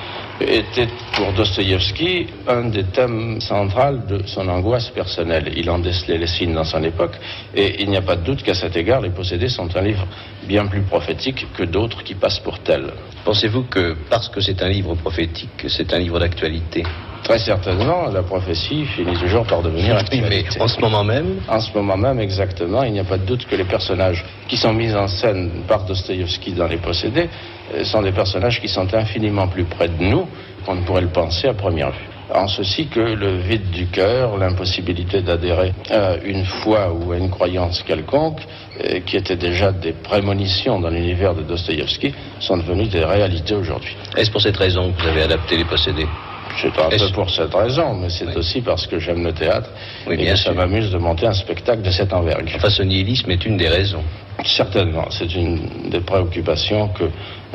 était 0.42 0.88
pour 1.14 1.34
Dostoïevski 1.34 2.28
un 2.48 2.66
des 2.70 2.84
thèmes 2.86 3.40
centraux 3.42 3.98
de 4.08 4.22
son 4.26 4.48
angoisse 4.48 4.90
personnelle. 4.90 5.52
Il 5.56 5.70
en 5.70 5.80
décelait 5.80 6.18
les 6.18 6.28
signes 6.28 6.54
dans 6.54 6.64
son 6.64 6.84
époque, 6.84 7.16
et 7.56 7.82
il 7.82 7.90
n'y 7.90 7.98
a 7.98 8.02
pas 8.02 8.16
de 8.16 8.24
doute 8.24 8.44
qu'à 8.44 8.54
cet 8.54 8.76
égard, 8.78 9.02
Les 9.02 9.10
Possédés 9.10 9.50
sont 9.50 9.76
un 9.76 9.82
livre 9.82 10.06
bien 10.48 10.66
plus 10.68 10.82
prophétique 10.82 11.48
que 11.56 11.64
d'autres 11.64 12.04
qui 12.04 12.16
passent 12.16 12.40
pour 12.40 12.60
tels. 12.60 12.92
Pensez-vous 13.26 13.64
que 13.64 13.96
parce 14.10 14.30
que 14.30 14.40
c'est 14.42 14.62
un 14.62 14.70
livre 14.70 14.96
prophétique, 14.96 15.66
c'est 15.68 15.92
un 15.94 16.00
livre 16.00 16.20
d'actualité? 16.20 16.84
Très 17.24 17.40
certainement, 17.40 18.08
la 18.10 18.22
prophétie 18.24 18.86
finit 18.86 19.18
toujours 19.18 19.46
par 19.46 19.62
devenir 19.62 19.96
Oui, 19.96 20.00
actualité. 20.00 20.46
mais 20.56 20.62
en 20.62 20.68
ce 20.68 20.80
moment 20.80 21.04
même, 21.04 21.40
En 21.50 21.60
ce 21.60 21.74
moment 21.74 21.98
même, 21.98 22.20
exactement, 22.22 22.84
il 22.84 22.94
n'y 22.94 23.00
a 23.00 23.04
pas 23.04 23.18
de 23.18 23.26
doute 23.26 23.46
que 23.48 23.56
les 23.56 23.66
personnages 23.66 24.24
qui 24.48 24.56
sont 24.56 24.72
mis 24.72 24.94
en 24.94 25.08
scène 25.08 25.64
par 25.68 25.84
Dostoïevski 25.86 26.54
dans 26.54 26.68
Les 26.68 26.78
Possédés 26.78 27.28
sont 27.84 28.02
des 28.02 28.12
personnages 28.12 28.62
qui 28.62 28.68
sont 28.68 28.94
infiniment 28.94 29.48
plus 29.48 29.66
près 29.66 29.88
de 29.90 30.04
nous 30.04 30.28
qu'on 30.66 30.76
ne 30.76 30.82
pourrait 30.82 31.02
le 31.02 31.08
penser 31.10 31.48
à 31.48 31.54
première 31.54 31.92
vue. 31.92 32.08
En 32.34 32.48
ceci 32.48 32.88
que 32.88 33.00
le 33.00 33.38
vide 33.38 33.72
du 33.72 33.88
cœur, 33.88 34.38
l'impossibilité 34.38 35.22
d'adhérer 35.22 35.74
à 35.90 36.18
une 36.18 36.44
foi 36.44 36.92
ou 36.92 37.14
à 37.14 37.18
une 37.18 37.30
croyance 37.30 37.84
quelconque, 37.84 38.42
euh, 38.84 39.00
qui 39.06 39.16
étaient 39.16 39.38
déjà 39.38 39.72
des 39.72 39.94
prémonitions 39.94 40.80
dans 40.80 40.90
l'univers 40.90 41.34
de 41.34 41.44
Dostoïevski, 41.44 42.14
sont 42.42 42.58
devenues 42.58 42.88
des 42.88 43.06
réalités 43.06 43.56
aujourd'hui. 43.56 43.96
est-ce 44.18 44.30
pour 44.30 44.42
cette 44.42 44.58
raison 44.58 44.92
que 44.92 45.02
vous 45.02 45.08
avez 45.08 45.24
adapté 45.24 45.56
Les 45.56 45.64
Possédés 45.64 46.08
C'est 46.60 46.80
un 46.80 46.90
peu 46.90 47.12
pour 47.14 47.30
cette 47.30 47.54
raison, 47.54 47.94
mais 47.94 48.10
c'est 48.10 48.36
aussi 48.36 48.62
parce 48.62 48.88
que 48.88 49.00
j'aime 49.00 49.24
le 49.24 49.34
théâtre 49.34 49.70
Oui, 50.08 50.16
et 50.16 50.18
bien 50.18 50.34
que 50.34 50.40
ça 50.40 50.54
m'amuse 50.54 50.92
de 50.92 50.98
monter 50.98 51.28
un 51.28 51.34
spectacle 51.34 51.82
de 51.82 51.92
cette 51.92 52.14
envergure. 52.14 52.56
Enfin, 52.56 52.70
ce 52.70 52.84
nihilisme 52.84 53.30
est 53.32 53.46
une 53.46 53.58
des 53.58 53.70
raisons. 53.70 54.04
Certainement, 54.44 55.08
c'est 55.12 55.34
une 55.36 55.90
des 55.90 56.00
préoccupations 56.00 56.90
que 56.90 57.06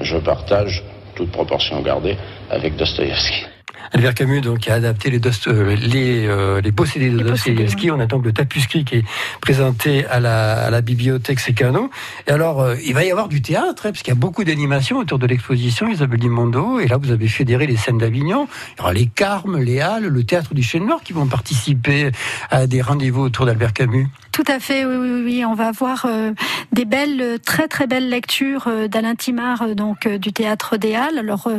je 0.00 0.16
partage, 0.18 0.82
toute 1.14 1.30
proportion 1.30 1.80
gardée, 1.80 2.16
avec 2.50 2.76
Dostoïevski. 2.76 3.46
Albert 3.92 4.14
Camus 4.14 4.40
donc 4.40 4.68
a 4.68 4.74
adapté 4.74 5.10
les 5.10 5.18
Dost- 5.18 5.48
euh, 5.48 5.74
les, 5.76 6.26
euh, 6.26 6.60
les 6.60 6.72
possédés 6.72 7.10
de 7.10 7.18
Dostoïevski. 7.18 7.90
On 7.90 8.00
a 8.00 8.06
donc 8.06 8.24
le 8.24 8.32
tapuscrit 8.32 8.84
qui 8.84 8.96
est 8.96 9.04
présenté 9.40 10.06
à 10.06 10.20
la, 10.20 10.64
à 10.64 10.70
la 10.70 10.80
bibliothèque 10.80 11.40
Secano. 11.40 11.90
Et 12.26 12.30
alors 12.30 12.60
euh, 12.62 12.76
il 12.84 12.94
va 12.94 13.04
y 13.04 13.10
avoir 13.10 13.28
du 13.28 13.42
théâtre 13.42 13.86
hein, 13.86 13.90
parce 13.90 14.02
qu'il 14.02 14.14
y 14.14 14.16
a 14.16 14.20
beaucoup 14.20 14.44
d'animations 14.44 14.98
autour 14.98 15.18
de 15.18 15.26
l'exposition 15.26 15.88
Isabelle 15.88 16.20
Dimondo. 16.20 16.80
Et 16.80 16.88
là 16.88 16.96
vous 16.96 17.10
avez 17.10 17.28
fédéré 17.28 17.66
les 17.66 17.76
scènes 17.76 17.98
d'Avignon. 17.98 18.48
Il 18.76 18.78
y 18.78 18.80
aura 18.82 18.92
les 18.92 19.06
Carmes, 19.06 19.58
les 19.58 19.80
Halles, 19.80 20.06
le 20.06 20.24
théâtre 20.24 20.54
du 20.54 20.62
Chêne 20.62 20.86
Noir 20.86 21.00
qui 21.02 21.12
vont 21.12 21.26
participer 21.26 22.10
à 22.50 22.66
des 22.66 22.80
rendez-vous 22.80 23.22
autour 23.22 23.46
d'Albert 23.46 23.72
Camus. 23.72 24.08
Tout 24.32 24.44
à 24.48 24.58
fait, 24.60 24.86
oui, 24.86 24.96
oui, 24.96 25.22
oui. 25.24 25.44
On 25.44 25.54
va 25.54 25.68
avoir 25.68 26.06
euh, 26.06 26.32
des 26.72 26.86
belles, 26.86 27.38
très 27.44 27.68
très 27.68 27.86
belles 27.86 28.08
lectures 28.08 28.64
euh, 28.66 28.88
d'Alain 28.88 29.14
Timard, 29.14 29.60
euh, 29.60 29.74
donc 29.74 30.08
du 30.08 30.32
théâtre 30.32 30.78
des 30.78 30.94
Halles. 30.94 31.18
Alors, 31.18 31.50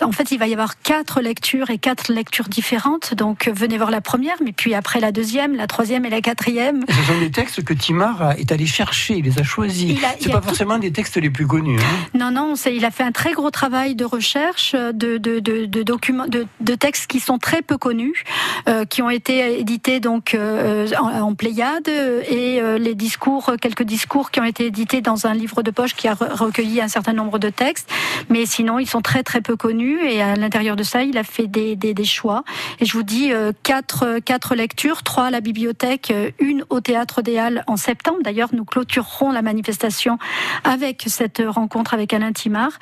en 0.00 0.12
fait, 0.12 0.32
il 0.32 0.38
va 0.38 0.46
y 0.46 0.54
avoir 0.54 0.80
quatre 0.80 1.20
lectures 1.20 1.63
et 1.70 1.78
quatre 1.78 2.12
lectures 2.12 2.48
différentes. 2.48 3.14
Donc, 3.14 3.48
euh, 3.48 3.52
venez 3.54 3.76
voir 3.76 3.90
la 3.90 4.00
première, 4.00 4.36
mais 4.44 4.52
puis 4.52 4.74
après 4.74 5.00
la 5.00 5.12
deuxième, 5.12 5.54
la 5.56 5.66
troisième 5.66 6.04
et 6.04 6.10
la 6.10 6.20
quatrième. 6.20 6.84
Ce 6.88 7.12
sont 7.12 7.18
des 7.18 7.30
textes 7.30 7.62
que 7.64 7.72
Timard 7.74 8.22
a- 8.22 8.36
est 8.38 8.50
allé 8.52 8.66
chercher, 8.66 9.14
il 9.18 9.24
les 9.24 9.38
a 9.38 9.42
choisis. 9.42 9.96
A 10.04 10.08
pas 10.30 10.38
tout- 10.40 10.46
forcément 10.46 10.78
des 10.78 10.92
textes 10.92 11.16
les 11.16 11.30
plus 11.30 11.46
connus. 11.46 11.78
hein. 11.80 12.08
Non, 12.18 12.30
non, 12.30 12.54
il 12.70 12.84
a 12.84 12.90
fait 12.90 13.02
un 13.04 13.12
très 13.12 13.32
gros 13.32 13.50
travail 13.50 13.94
de 13.94 14.04
recherche 14.04 14.72
euh, 14.74 14.92
de, 14.92 15.18
de, 15.18 15.38
de, 15.40 15.66
de 15.66 15.82
documents, 15.82 16.26
de, 16.28 16.46
textes 16.74 17.06
qui 17.06 17.20
sont 17.20 17.38
très 17.38 17.62
peu 17.62 17.78
connus, 17.78 18.24
euh, 18.68 18.84
qui 18.84 19.00
ont 19.02 19.10
été 19.10 19.60
édités 19.60 20.00
donc 20.00 20.34
euh, 20.34 20.88
en, 21.00 21.08
en 21.22 21.34
Pléiade 21.34 21.88
et 21.88 22.60
euh, 22.60 22.78
les 22.78 22.94
discours, 22.94 23.52
quelques 23.60 23.84
discours 23.84 24.30
qui 24.30 24.40
ont 24.40 24.44
été 24.44 24.66
édités 24.66 25.00
dans 25.00 25.26
un 25.26 25.34
livre 25.34 25.62
de 25.62 25.70
poche 25.70 25.94
qui 25.94 26.08
a 26.08 26.14
re- 26.14 26.32
recueilli 26.36 26.80
un 26.80 26.88
certain 26.88 27.12
nombre 27.12 27.38
de 27.38 27.48
textes. 27.50 27.90
Mais 28.28 28.46
sinon, 28.46 28.78
ils 28.78 28.88
sont 28.88 29.00
très 29.02 29.22
très 29.22 29.40
peu 29.40 29.56
connus 29.56 29.98
et 30.04 30.20
à 30.22 30.34
l'intérieur 30.36 30.76
de 30.76 30.82
ça, 30.82 31.02
il 31.02 31.16
a 31.18 31.24
fait 31.24 31.46
des, 31.54 32.04
choix. 32.04 32.44
Et 32.80 32.84
je 32.84 32.92
vous 32.92 33.02
dis 33.02 33.32
euh, 33.32 33.52
quatre 33.62 34.18
quatre 34.18 34.54
lectures, 34.54 35.02
trois 35.02 35.26
à 35.26 35.30
la 35.30 35.40
bibliothèque, 35.40 36.10
euh, 36.10 36.30
une 36.38 36.64
au 36.70 36.80
théâtre 36.80 37.22
des 37.22 37.38
Halles 37.38 37.64
en 37.66 37.76
septembre. 37.76 38.18
D'ailleurs, 38.22 38.50
nous 38.52 38.64
clôturerons 38.64 39.32
la 39.32 39.42
manifestation 39.42 40.18
avec 40.64 41.04
cette 41.06 41.42
rencontre 41.46 41.94
avec 41.94 42.12
Alain 42.12 42.32
Timard. 42.32 42.78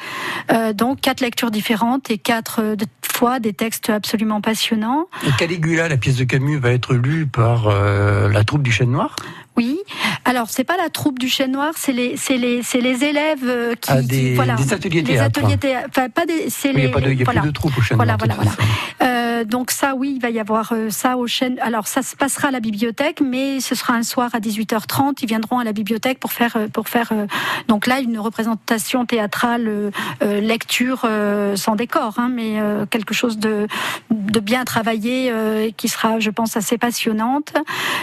Euh, 0.50 0.72
donc 0.72 1.00
quatre 1.00 1.20
lectures 1.20 1.50
différentes 1.50 2.10
et 2.10 2.18
quatre 2.18 2.60
euh, 2.60 2.76
fois 3.02 3.40
des 3.40 3.52
textes 3.52 3.90
absolument 3.90 4.40
passionnants. 4.40 5.06
Et 5.26 5.30
Caligula, 5.38 5.88
la 5.88 5.96
pièce 5.96 6.16
de 6.16 6.24
Camus, 6.24 6.58
va 6.58 6.72
être 6.72 6.94
lue 6.94 7.26
par 7.26 7.68
euh, 7.68 8.28
la 8.28 8.44
troupe 8.44 8.62
du 8.62 8.72
Chêne 8.72 8.90
Noir? 8.90 9.16
Oui. 9.56 9.78
Alors 10.24 10.48
c'est 10.50 10.64
pas 10.64 10.76
la 10.76 10.88
troupe 10.88 11.18
du 11.18 11.28
Chêne 11.28 11.52
Noir, 11.52 11.72
c'est 11.76 11.92
les 11.92 12.16
c'est 12.16 12.36
les 12.38 12.62
c'est 12.62 12.80
les 12.80 13.04
élèves 13.04 13.44
euh, 13.44 13.74
qui, 13.74 13.90
Ah, 13.92 14.00
qui- 14.00 14.06
des- 14.06 14.34
voilà 14.34 14.54
des 14.54 14.72
ateliers 14.72 15.02
les 15.02 15.14
théâtre. 15.14 15.38
ateliers 15.40 15.58
théâtre. 15.58 15.88
Enfin 15.90 16.08
pas 16.08 16.24
des 16.26 16.48
c'est 16.48 16.68
Oui, 16.68 16.74
il 16.74 16.80
les 16.80 16.82
n'y 16.86 16.90
a, 16.90 16.92
pas 16.94 17.00
de, 17.00 17.10
il 17.12 17.18
y 17.18 17.22
a 17.22 17.24
voilà. 17.24 17.40
plus 17.42 17.48
de 17.48 17.52
troupe 17.54 17.76
au 17.76 17.82
Chêne 17.82 17.96
Voilà, 17.96 18.16
Noir. 18.16 18.28
voilà, 18.36 18.50
voilà. 18.98 19.10
Euh, 19.40 19.44
donc 19.44 19.70
ça, 19.70 19.94
oui, 19.96 20.12
il 20.16 20.22
va 20.22 20.30
y 20.30 20.38
avoir 20.40 20.72
euh, 20.72 20.88
ça 20.90 21.16
au 21.16 21.26
chêne. 21.26 21.58
Alors 21.60 21.86
ça 21.86 22.02
se 22.02 22.16
passera 22.16 22.48
à 22.48 22.50
la 22.50 22.60
bibliothèque, 22.60 23.20
mais 23.20 23.60
ce 23.60 23.74
sera 23.74 23.94
un 23.94 24.02
soir 24.04 24.30
à 24.32 24.38
18h30. 24.40 25.18
Ils 25.22 25.26
viendront 25.28 25.58
à 25.58 25.64
la 25.64 25.72
bibliothèque 25.72 26.18
pour 26.18 26.32
faire 26.32 26.56
euh, 26.56 26.68
pour 26.68 26.88
faire 26.88 27.10
euh, 27.12 27.26
donc 27.68 27.86
là 27.86 28.00
une 28.00 28.18
représentation 28.18 29.04
théâtrale, 29.04 29.90
euh, 30.22 30.40
lecture 30.40 31.02
euh, 31.04 31.56
sans 31.56 31.74
décor, 31.76 32.14
hein, 32.18 32.30
mais 32.32 32.58
euh, 32.60 32.86
quelque 32.86 33.12
chose 33.14 33.38
de 33.38 33.66
de 34.10 34.40
bien 34.40 34.64
travaillé 34.64 35.30
euh, 35.30 35.66
et 35.66 35.72
qui 35.72 35.88
sera, 35.88 36.20
je 36.20 36.30
pense, 36.30 36.56
assez 36.56 36.78
passionnante. 36.78 37.52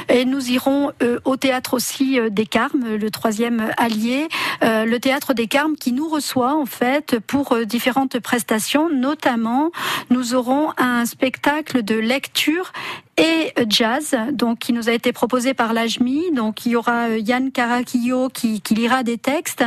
Et 0.10 0.26
nous 0.26 0.50
irons 0.52 0.92
euh, 1.02 1.20
au 1.26 1.38
théâtre 1.40 1.74
aussi 1.74 2.20
euh, 2.20 2.30
des 2.30 2.46
Carmes, 2.46 2.96
le 2.96 3.10
troisième 3.10 3.72
allié, 3.78 4.28
euh, 4.64 4.86
le 4.86 5.00
théâtre 5.00 5.34
des 5.34 5.48
Carmes 5.48 5.76
qui 5.76 5.92
nous 5.92 6.08
reçoit 6.08 6.54
en 6.56 6.66
fait 6.66 7.20
pour 7.20 7.54
euh, 7.54 7.66
différentes 7.66 8.20
prestations, 8.20 8.90
notamment 8.90 9.72
nous 10.10 10.36
aurons 10.36 10.72
un 10.78 11.06
spectacle 11.06 11.82
de 11.82 11.96
lecture 11.96 12.72
et 13.20 13.54
jazz, 13.68 14.16
donc 14.32 14.60
qui 14.60 14.74
nous 14.74 14.90
a 14.90 14.94
été 14.94 15.12
proposé 15.12 15.54
par 15.54 15.74
l'AJMI. 15.74 16.32
Donc 16.36 16.66
il 16.66 16.72
y 16.72 16.76
aura 16.76 17.10
euh, 17.10 17.20
Yann 17.20 17.52
Caraquillo 17.52 18.30
qui, 18.30 18.62
qui 18.62 18.76
lira 18.76 19.04
des 19.04 19.18
textes 19.18 19.64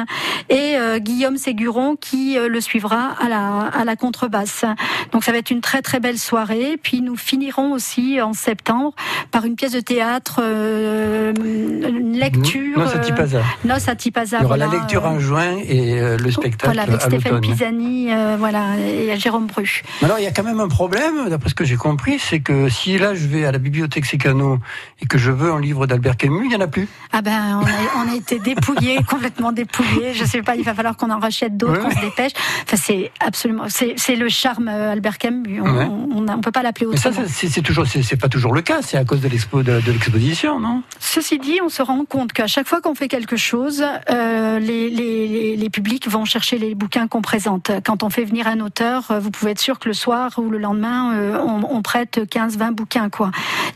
et 0.48 0.76
euh, 0.76 0.98
Guillaume 0.98 1.36
Séguron 1.36 1.96
qui 1.96 2.38
euh, 2.38 2.48
le 2.48 2.60
suivra 2.60 3.10
à 3.20 3.28
la, 3.28 3.60
à 3.66 3.84
la 3.84 3.96
contrebasse. 3.96 4.64
Donc 5.12 5.24
ça 5.24 5.32
va 5.32 5.38
être 5.38 5.50
une 5.50 5.60
très 5.60 5.82
très 5.82 6.00
belle 6.00 6.18
soirée. 6.18 6.78
Puis 6.82 7.02
nous 7.02 7.16
finirons 7.16 7.72
aussi 7.72 8.20
en 8.20 8.32
septembre 8.32 8.94
par 9.30 9.44
une 9.44 9.56
pièce 9.56 9.72
de 9.72 9.80
théâtre, 9.80 10.40
euh, 10.42 11.32
une 11.34 12.16
lecture. 12.16 12.78
Non, 12.78 12.84
à 12.84 13.96
Tipaza, 13.96 14.38
Il 14.38 14.42
y 14.42 14.44
aura 14.44 14.56
voilà, 14.56 14.66
la 14.66 14.72
lecture 14.72 15.04
euh, 15.04 15.10
en 15.10 15.18
juin 15.18 15.56
et 15.66 16.00
euh, 16.00 16.16
le 16.16 16.30
spectacle 16.30 16.66
voilà, 16.66 16.82
avec 16.82 16.96
à 16.96 17.00
Stéphane. 17.00 17.40
Pisani, 17.40 18.08
voilà, 18.38 18.78
et 18.78 19.18
Jérôme 19.18 19.46
Bru. 19.46 19.82
Alors, 20.02 20.18
il 20.18 20.24
y 20.24 20.26
a 20.26 20.30
quand 20.30 20.44
même 20.44 20.60
un 20.60 20.68
problème, 20.68 21.28
d'après 21.28 21.50
ce 21.50 21.54
que 21.54 21.64
j'ai 21.64 21.76
compris, 21.76 22.18
c'est 22.18 22.40
que 22.40 22.68
si 22.68 22.98
là 22.98 23.14
je 23.14 23.26
vais 23.26 23.41
à 23.46 23.52
la 23.52 23.58
bibliothèque 23.58 24.06
Secano 24.06 24.58
et 25.00 25.06
que 25.06 25.18
je 25.18 25.30
veux 25.30 25.52
un 25.52 25.60
livre 25.60 25.86
d'Albert 25.86 26.16
Camus, 26.16 26.44
il 26.44 26.48
n'y 26.48 26.56
en 26.56 26.60
a 26.60 26.66
plus. 26.66 26.88
Ah 27.12 27.22
ben, 27.22 27.60
on 27.60 27.64
a, 27.66 28.04
on 28.06 28.12
a 28.12 28.14
été 28.16 28.38
dépouillés, 28.38 28.98
complètement 29.08 29.52
dépouillés. 29.52 30.14
Je 30.14 30.24
sais 30.24 30.42
pas, 30.42 30.56
il 30.56 30.64
va 30.64 30.74
falloir 30.74 30.96
qu'on 30.96 31.10
en 31.10 31.18
rachète 31.18 31.56
d'autres, 31.56 31.72
Ouais. 31.72 31.80
qu'on 31.80 31.90
se 31.90 32.00
dépêche. 32.00 32.32
Enfin, 32.64 32.76
c'est 32.76 33.10
absolument, 33.20 33.64
c'est 33.68 34.16
le 34.16 34.28
charme 34.28 34.68
euh, 34.68 34.92
Albert 34.92 35.18
Camus. 35.18 35.60
On, 35.60 35.72
Ouais. 35.72 35.86
on 35.88 36.40
peut 36.40 36.52
pas 36.52 36.62
l'appeler 36.62 36.86
Mais 36.90 36.96
ça, 36.96 37.08
autrement. 37.10 37.26
c'est 37.28 37.62
toujours, 37.62 37.86
c'est 37.86 38.16
pas 38.20 38.28
toujours 38.28 38.52
le 38.54 38.62
cas. 38.62 38.80
C'est 38.82 38.96
à 38.98 39.04
cause 39.04 39.20
de 39.20 39.28
l'expo 39.28 39.62
de, 39.62 39.80
de 39.80 39.92
l'exposition, 39.92 40.60
non? 40.60 40.82
Ceci 41.00 41.38
dit, 41.38 41.58
on 41.64 41.68
se 41.68 41.82
rend 41.82 42.04
compte 42.04 42.32
qu'à 42.32 42.46
chaque 42.46 42.66
fois 42.68 42.80
qu'on 42.80 42.94
fait 42.94 43.08
quelque 43.08 43.36
chose, 43.36 43.84
euh, 44.10 44.58
les, 44.58 44.90
les, 44.90 45.28
les, 45.28 45.56
les 45.56 45.70
publics 45.70 46.08
vont 46.08 46.24
chercher 46.24 46.58
les 46.58 46.74
bouquins 46.74 47.06
qu'on 47.08 47.22
présente. 47.22 47.70
Quand 47.84 48.02
on 48.02 48.10
fait 48.10 48.24
venir 48.24 48.46
un 48.46 48.60
auteur, 48.60 49.10
euh, 49.10 49.18
vous 49.20 49.30
pouvez 49.30 49.52
être 49.52 49.60
sûr 49.60 49.78
que 49.78 49.88
le 49.88 49.94
soir 49.94 50.30
ou 50.38 50.50
le 50.50 50.58
lendemain, 50.58 51.14
euh, 51.14 51.38
on, 51.46 51.62
on 51.76 51.82
prête 51.82 52.18
15-20 52.30 52.72
bouquins, 52.72 53.08
quoi. 53.08 53.21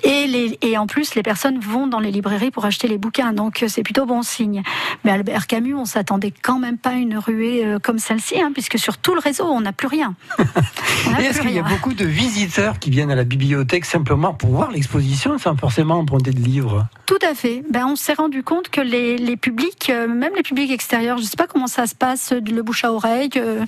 Et, 0.03 0.27
les, 0.27 0.59
et 0.63 0.79
en 0.79 0.87
plus, 0.87 1.15
les 1.15 1.23
personnes 1.23 1.59
vont 1.61 1.87
dans 1.87 2.01
les 2.01 2.11
librairies 2.11 2.51
pour 2.51 2.65
acheter 2.65 2.89
les 2.89 2.99
bouquins, 2.99 3.33
donc 3.33 3.63
euh, 3.63 3.69
c'est 3.69 3.83
plutôt 3.83 4.07
bon 4.07 4.23
signe. 4.23 4.63
Mais 5.05 5.11
Albert 5.11 5.47
Camus, 5.47 5.75
on 5.75 5.85
s'attendait 5.85 6.33
quand 6.43 6.59
même 6.59 6.79
pas 6.79 6.91
à 6.91 6.95
une 6.95 7.17
ruée 7.19 7.65
euh, 7.65 7.79
comme 7.79 7.99
celle-ci, 7.99 8.41
hein, 8.41 8.51
puisque 8.53 8.79
sur 8.79 8.99
tout 8.99 9.15
le 9.15 9.21
réseau, 9.21 9.45
on 9.45 9.61
n'a 9.61 9.73
plus 9.73 9.89
rien. 9.89 10.15
Est-ce 11.19 11.41
qu'il 11.41 11.51
y 11.53 11.59
a 11.59 11.63
beaucoup 11.63 11.95
de 11.95 12.05
visiteurs 12.05 12.79
qui 12.79 12.91
viennent 12.91 13.11
à 13.11 13.15
la 13.15 13.25
bibliothèque 13.25 13.85
simplement 13.85 14.35
pour 14.35 14.51
voir 14.51 14.71
l'exposition 14.71 15.39
sans 15.39 15.57
forcément 15.57 15.99
emprunter 15.99 16.31
de 16.33 16.41
livres? 16.41 16.87
Tout 17.07 17.19
à 17.29 17.35
fait. 17.35 17.63
Ben, 17.71 17.87
on 17.87 17.97
s'est 17.97 18.15
rendu 18.15 18.43
compte 18.43 18.69
que 18.69 18.81
les, 18.81 19.17
les 19.17 19.37
publics, 19.37 19.89
euh, 19.91 20.07
même 20.09 20.33
les 20.37 20.43
publics 20.43 20.71
extérieurs, 20.71 21.19
je 21.19 21.23
ne 21.23 21.29
sais 21.29 21.37
pas 21.37 21.47
comment 21.47 21.67
ça 21.69 21.87
se 21.87 21.95
passe, 21.95 22.33
le 22.33 22.63
bouche 22.63 22.85
à 22.85 22.93
oreille, 22.93 23.31
euh, 23.37 23.65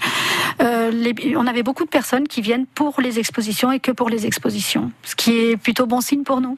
euh, 0.63 0.91
les- 0.91 1.37
on 1.37 1.47
avait 1.47 1.63
beaucoup 1.63 1.85
de 1.85 1.89
personnes 1.89 2.27
qui 2.29 2.41
viennent 2.43 2.67
pour 2.67 3.01
les 3.01 3.19
expositions 3.19 3.71
et 3.73 3.81
que 3.81 3.91
pour 3.93 4.09
les 4.11 4.27
expositions, 4.27 4.91
ce 5.05 5.15
qui 5.15 5.33
est 5.37 5.57
plutôt 5.69 5.87
bon 5.87 6.01
signe 6.01 6.23
pour 6.23 6.41
nous. 6.41 6.57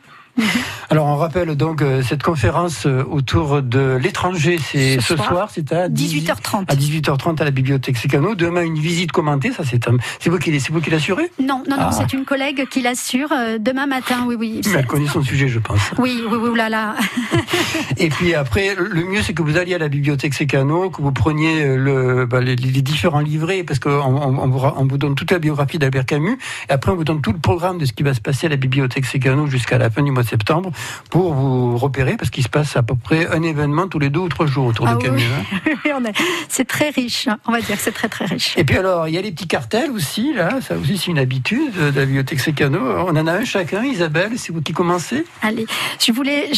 Alors 0.88 1.06
on 1.06 1.16
rappelle 1.16 1.54
donc 1.56 1.82
euh, 1.82 2.02
cette 2.02 2.22
conférence 2.22 2.86
euh, 2.86 3.04
autour 3.04 3.62
de 3.62 3.96
l'étranger, 4.00 4.58
c'est 4.58 4.96
Ce 4.96 5.08
ce, 5.08 5.16
soir, 5.16 5.28
soir, 5.28 5.48
c'est 5.52 5.72
à 5.72 5.88
18h30. 5.88 6.64
À 6.68 6.74
18h30 6.74 7.40
à 7.40 7.44
la 7.44 7.50
bibliothèque 7.50 7.96
Secano. 7.96 8.34
Demain 8.34 8.62
une 8.62 8.78
visite 8.78 9.12
commentée, 9.12 9.52
ça 9.52 9.62
c'est 9.64 9.84
c'est 10.18 10.30
vous 10.30 10.38
qui 10.38 10.58
c'est 10.60 10.72
vous 10.72 10.80
qui 10.80 10.90
l'assurez? 10.90 11.30
Non, 11.40 11.62
non, 11.68 11.76
non, 11.76 11.86
Ah. 11.88 11.90
c'est 11.92 12.12
une 12.12 12.24
collègue 12.24 12.66
qui 12.68 12.80
l'assure 12.82 13.30
euh, 13.32 13.58
demain 13.58 13.86
matin, 13.86 14.24
oui, 14.26 14.34
oui. 14.38 14.60
Mais 14.66 14.78
elle 14.80 14.86
connaît 14.86 15.06
son 15.08 15.22
sujet, 15.22 15.48
je 15.48 15.58
pense. 15.58 15.80
Oui, 15.98 16.22
oui, 16.28 16.38
oui, 16.40 16.48
oulala. 16.48 16.94
Et 17.98 18.08
puis 18.08 18.34
après, 18.34 18.74
le 18.74 19.04
mieux 19.04 19.22
c'est 19.22 19.32
que 19.34 19.42
vous 19.42 19.56
alliez 19.56 19.74
à 19.74 19.78
la 19.78 19.88
bibliothèque 19.88 20.34
Secano, 20.34 20.90
que 20.90 21.02
vous 21.02 21.12
preniez 21.12 21.76
le, 21.76 22.26
bah, 22.26 22.40
les, 22.40 22.56
les 22.56 22.82
différents 22.82 23.20
livrets, 23.20 23.62
parce 23.62 23.78
qu'on 23.78 23.90
on, 23.90 24.38
on 24.38 24.48
vous, 24.48 24.58
ra- 24.58 24.74
on 24.76 24.86
vous 24.86 24.98
donne 24.98 25.14
toute 25.14 25.30
la 25.30 25.38
biographie 25.38 25.78
d'Albert 25.78 26.06
Camus, 26.06 26.38
et 26.68 26.72
après 26.72 26.90
on 26.90 26.96
vous 26.96 27.04
donne 27.04 27.20
tout 27.20 27.32
le 27.32 27.38
programme 27.38 27.78
de 27.78 27.84
ce 27.84 27.92
qui 27.92 28.02
va 28.02 28.14
se 28.14 28.20
passer 28.20 28.46
à 28.46 28.50
la 28.50 28.56
bibliothèque 28.56 29.06
Secano 29.06 29.46
jusqu'à 29.46 29.78
la 29.78 29.90
fin 29.90 30.02
du 30.02 30.10
mois 30.10 30.19
de 30.22 30.28
septembre, 30.28 30.70
pour 31.11 31.35
vous 31.35 31.76
repérer, 31.76 32.16
parce 32.16 32.30
qu'il 32.30 32.42
se 32.44 32.48
passe 32.48 32.76
à 32.76 32.83
peu 32.83 32.94
près 32.94 33.26
un 33.28 33.42
événement 33.42 33.88
tous 33.88 33.98
les 33.98 34.11
deux 34.11 34.20
ou 34.20 34.28
trois 34.28 34.46
jours 34.46 34.66
autour 34.66 34.87
Ah 34.88 34.92
de 34.94 34.98
oui, 34.98 35.04
Camus. 35.04 35.22
oui. 35.66 35.72
hein. 35.92 35.98
Oui, 36.02 36.09
est- 36.11 36.22
c'est 36.48 36.66
très 36.66 36.90
riche, 36.90 37.28
hein. 37.28 37.38
on 37.46 37.52
va 37.52 37.61
dire 37.61 37.76
que 37.76 37.83
c'est 37.83 37.92
très 37.92 38.09
très 38.09 38.24
riche. 38.26 38.54
Et 38.56 38.64
puis 38.64 38.76
alors, 38.76 39.09
il 39.09 39.14
y 39.14 39.18
a 39.18 39.20
les 39.22 39.33
petits 39.33 39.46
cartels 39.48 39.90
aussi, 39.90 40.33
là, 40.33 40.61
ça 40.61 40.76
aussi 40.76 40.98
c'est 40.98 41.11
une 41.11 41.18
habitude 41.18 41.72
de 41.74 41.98
la 41.98 42.04
bibliothèque 42.06 42.40
Secano. 42.40 42.78
On 42.80 43.16
en 43.16 43.26
a 43.26 43.33
un 43.33 43.44
chacun, 43.44 43.83
Isabelle, 43.85 44.33
c'est 44.37 44.52
vous 44.52 44.62
qui 44.62 44.72
commencez 44.72 45.24
Allez, 45.42 45.66
je 46.00 46.12
voulais, 46.12 46.50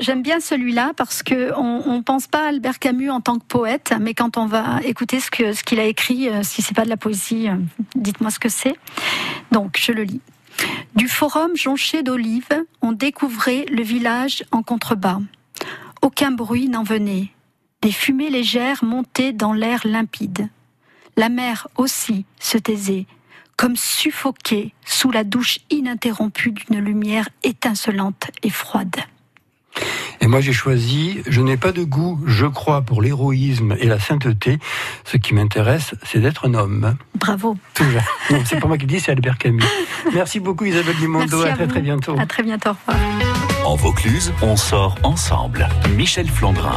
j'aime 0.00 0.22
bien 0.22 0.40
celui-là 0.40 0.92
parce 0.96 1.22
que 1.22 1.52
on, 1.56 2.02
pense 2.02 2.26
pas 2.26 2.44
à 2.46 2.48
Albert 2.48 2.78
Camus 2.78 3.10
en 3.10 3.20
tant 3.20 3.38
que 3.38 3.44
poète, 3.44 3.92
mais 4.00 4.14
quand 4.14 4.36
on 4.36 4.46
va 4.46 4.80
écouter 4.84 5.20
ce 5.20 5.62
qu'il 5.64 5.80
a 5.80 5.84
écrit, 5.84 6.28
euh, 6.28 6.40
si 6.42 6.62
c'est 6.62 6.74
pas 6.74 6.84
de 6.84 6.88
la 6.88 6.96
poésie, 6.96 7.48
euh, 7.48 7.54
dites-moi 7.96 8.30
ce 8.30 8.38
que 8.38 8.48
c'est. 8.48 8.74
Donc, 9.52 9.78
je 9.80 9.92
le 9.92 10.02
lis. 10.04 10.20
Du 10.94 11.08
forum 11.08 11.56
jonché 11.56 12.02
d'olives, 12.02 12.64
on 12.82 12.92
découvrait 12.92 13.64
le 13.70 13.82
village 13.82 14.44
en 14.50 14.62
contrebas. 14.62 15.20
Aucun 16.02 16.30
bruit 16.30 16.68
n'en 16.68 16.82
venait. 16.82 17.30
Des 17.82 17.92
fumées 17.92 18.30
légères 18.30 18.82
montaient 18.84 19.32
dans 19.32 19.52
l'air 19.52 19.86
limpide. 19.86 20.48
La 21.16 21.28
mer 21.28 21.68
aussi 21.76 22.24
se 22.40 22.58
taisait, 22.58 23.06
comme 23.56 23.76
suffoquée 23.76 24.74
sous 24.84 25.10
la 25.10 25.24
douche 25.24 25.58
ininterrompue 25.70 26.52
d'une 26.52 26.80
lumière 26.80 27.28
étincelante 27.42 28.30
et 28.42 28.50
froide. 28.50 28.96
Et 30.20 30.26
moi 30.26 30.40
j'ai 30.40 30.52
choisi, 30.52 31.20
je 31.28 31.40
n'ai 31.40 31.56
pas 31.56 31.72
de 31.72 31.84
goût, 31.84 32.20
je 32.26 32.46
crois, 32.46 32.82
pour 32.82 33.02
l'héroïsme 33.02 33.76
et 33.78 33.86
la 33.86 33.98
sainteté. 34.00 34.58
Ce 35.04 35.16
qui 35.16 35.34
m'intéresse, 35.34 35.94
c'est 36.02 36.18
d'être 36.20 36.48
un 36.48 36.54
homme. 36.54 36.96
Bravo. 37.14 37.56
Non, 38.30 38.42
c'est 38.44 38.58
pas 38.60 38.66
moi 38.66 38.76
qui 38.78 38.86
le 38.86 38.92
dis, 38.92 39.00
c'est 39.00 39.12
Albert 39.12 39.38
Camus. 39.38 39.62
Merci 40.12 40.40
beaucoup 40.40 40.64
Isabelle 40.64 40.96
Dumondo, 40.96 41.38
Merci 41.44 41.48
à 41.48 41.52
à 41.52 41.54
très 41.56 41.64
vous. 41.66 41.70
très 41.70 41.80
bientôt. 41.82 42.16
À 42.18 42.26
très 42.26 42.42
bientôt. 42.42 42.70
Au 42.70 42.92
revoir. 42.92 42.98
En 43.64 43.76
Vaucluse, 43.76 44.32
on 44.42 44.56
sort 44.56 44.96
ensemble. 45.02 45.68
Michel 45.96 46.28
Flandrin. 46.28 46.76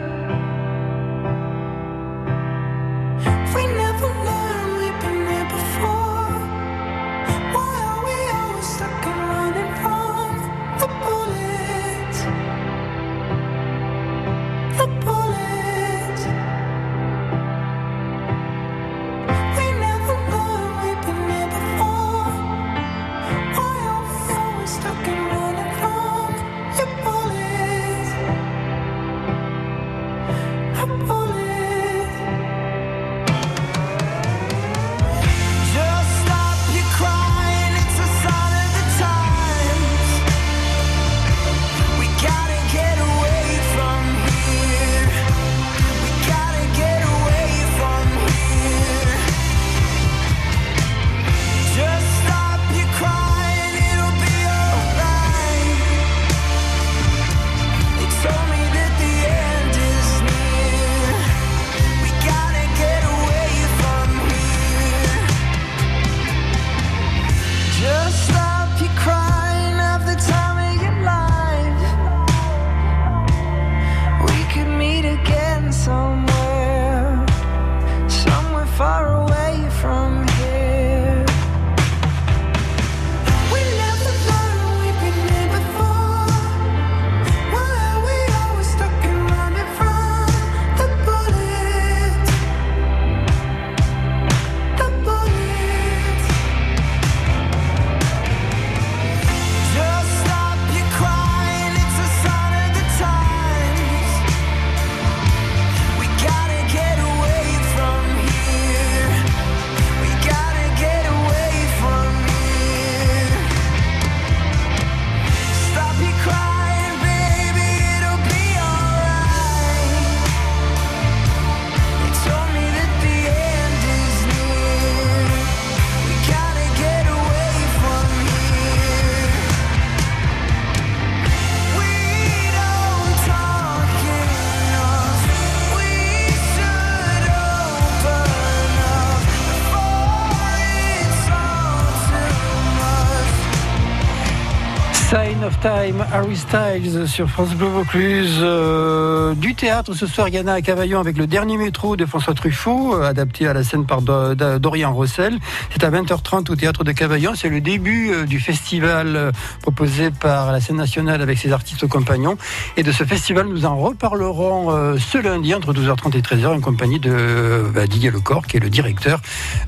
Time, 145.61 146.03
Harry 146.11 146.35
Styles 146.35 147.07
sur 147.07 147.29
France 147.29 147.53
Bleu 147.53 147.67
Vaucluse. 147.67 148.39
Euh, 148.41 149.35
du 149.35 149.53
théâtre 149.53 149.93
ce 149.93 150.07
soir, 150.07 150.27
Yana 150.27 150.53
à 150.53 150.61
Cavaillon 150.61 150.99
avec 150.99 151.17
le 151.17 151.27
dernier 151.27 151.55
métro 151.55 151.95
de 151.95 152.03
François 152.07 152.33
Truffaut, 152.33 152.95
euh, 152.95 153.03
adapté 153.07 153.45
à 153.47 153.53
la 153.53 153.63
scène 153.63 153.85
par 153.85 154.01
Do- 154.01 154.33
Do- 154.33 154.57
Dorian 154.57 154.91
Rossel. 154.91 155.37
C'est 155.71 155.83
à 155.83 155.91
20h30 155.91 156.49
au 156.49 156.55
théâtre 156.55 156.83
de 156.83 156.91
Cavaillon. 156.91 157.33
C'est 157.35 157.49
le 157.49 157.61
début 157.61 158.09
euh, 158.11 158.25
du 158.25 158.39
festival 158.39 159.15
euh, 159.15 159.31
proposé 159.61 160.09
par 160.09 160.51
la 160.51 160.59
scène 160.61 160.77
nationale 160.77 161.21
avec 161.21 161.37
ses 161.37 161.51
artistes 161.51 161.85
compagnons. 161.87 162.37
Et 162.75 162.81
de 162.81 162.91
ce 162.91 163.03
festival, 163.03 163.45
nous 163.47 163.65
en 163.65 163.77
reparlerons 163.77 164.97
ce 164.97 165.17
lundi 165.19 165.53
entre 165.53 165.73
12h30 165.73 166.17
et 166.17 166.21
13h 166.21 166.47
en 166.47 166.59
compagnie 166.59 166.99
de 166.99 167.65
bah, 167.73 167.85
Didier 167.85 168.09
Lecor, 168.09 168.47
qui 168.47 168.57
est 168.57 168.59
le 168.59 168.69
directeur 168.69 169.19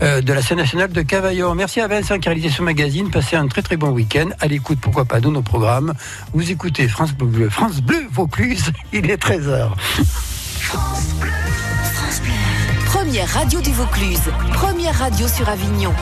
de 0.02 0.34
la 0.34 0.42
scène 0.42 0.58
nationale 0.58 0.92
de 0.92 1.02
Cavaillon. 1.04 1.54
Merci 1.54 1.82
à 1.82 1.88
Vincent 1.88 2.18
qui 2.18 2.28
a 2.30 2.32
réalisé 2.32 2.50
ce 2.50 2.64
magazine. 2.64 3.12
Passez 3.12 3.36
un 3.36 3.48
très 3.48 3.62
très 3.62 3.78
bon 3.78 3.90
week-end. 3.90 4.30
À 4.40 4.48
l'écoute, 4.48 4.80
pourquoi 4.82 5.06
pas, 5.06 5.20
de 5.20 5.28
nos 5.28 5.42
programmes. 5.42 5.83
Vous 6.34 6.52
écoutez 6.52 6.88
France 6.88 7.14
Bleu, 7.14 7.50
France 7.50 7.82
Bleu 7.82 8.06
Vaucluse. 8.12 8.72
Il 8.94 9.10
est 9.10 9.22
13h. 9.22 9.70
Première 12.86 13.28
radio 13.30 13.62
du 13.62 13.72
Vaucluse. 13.72 14.32
Première 14.54 14.98
radio 14.98 15.28
sur 15.28 15.50
Avignon. 15.50 15.94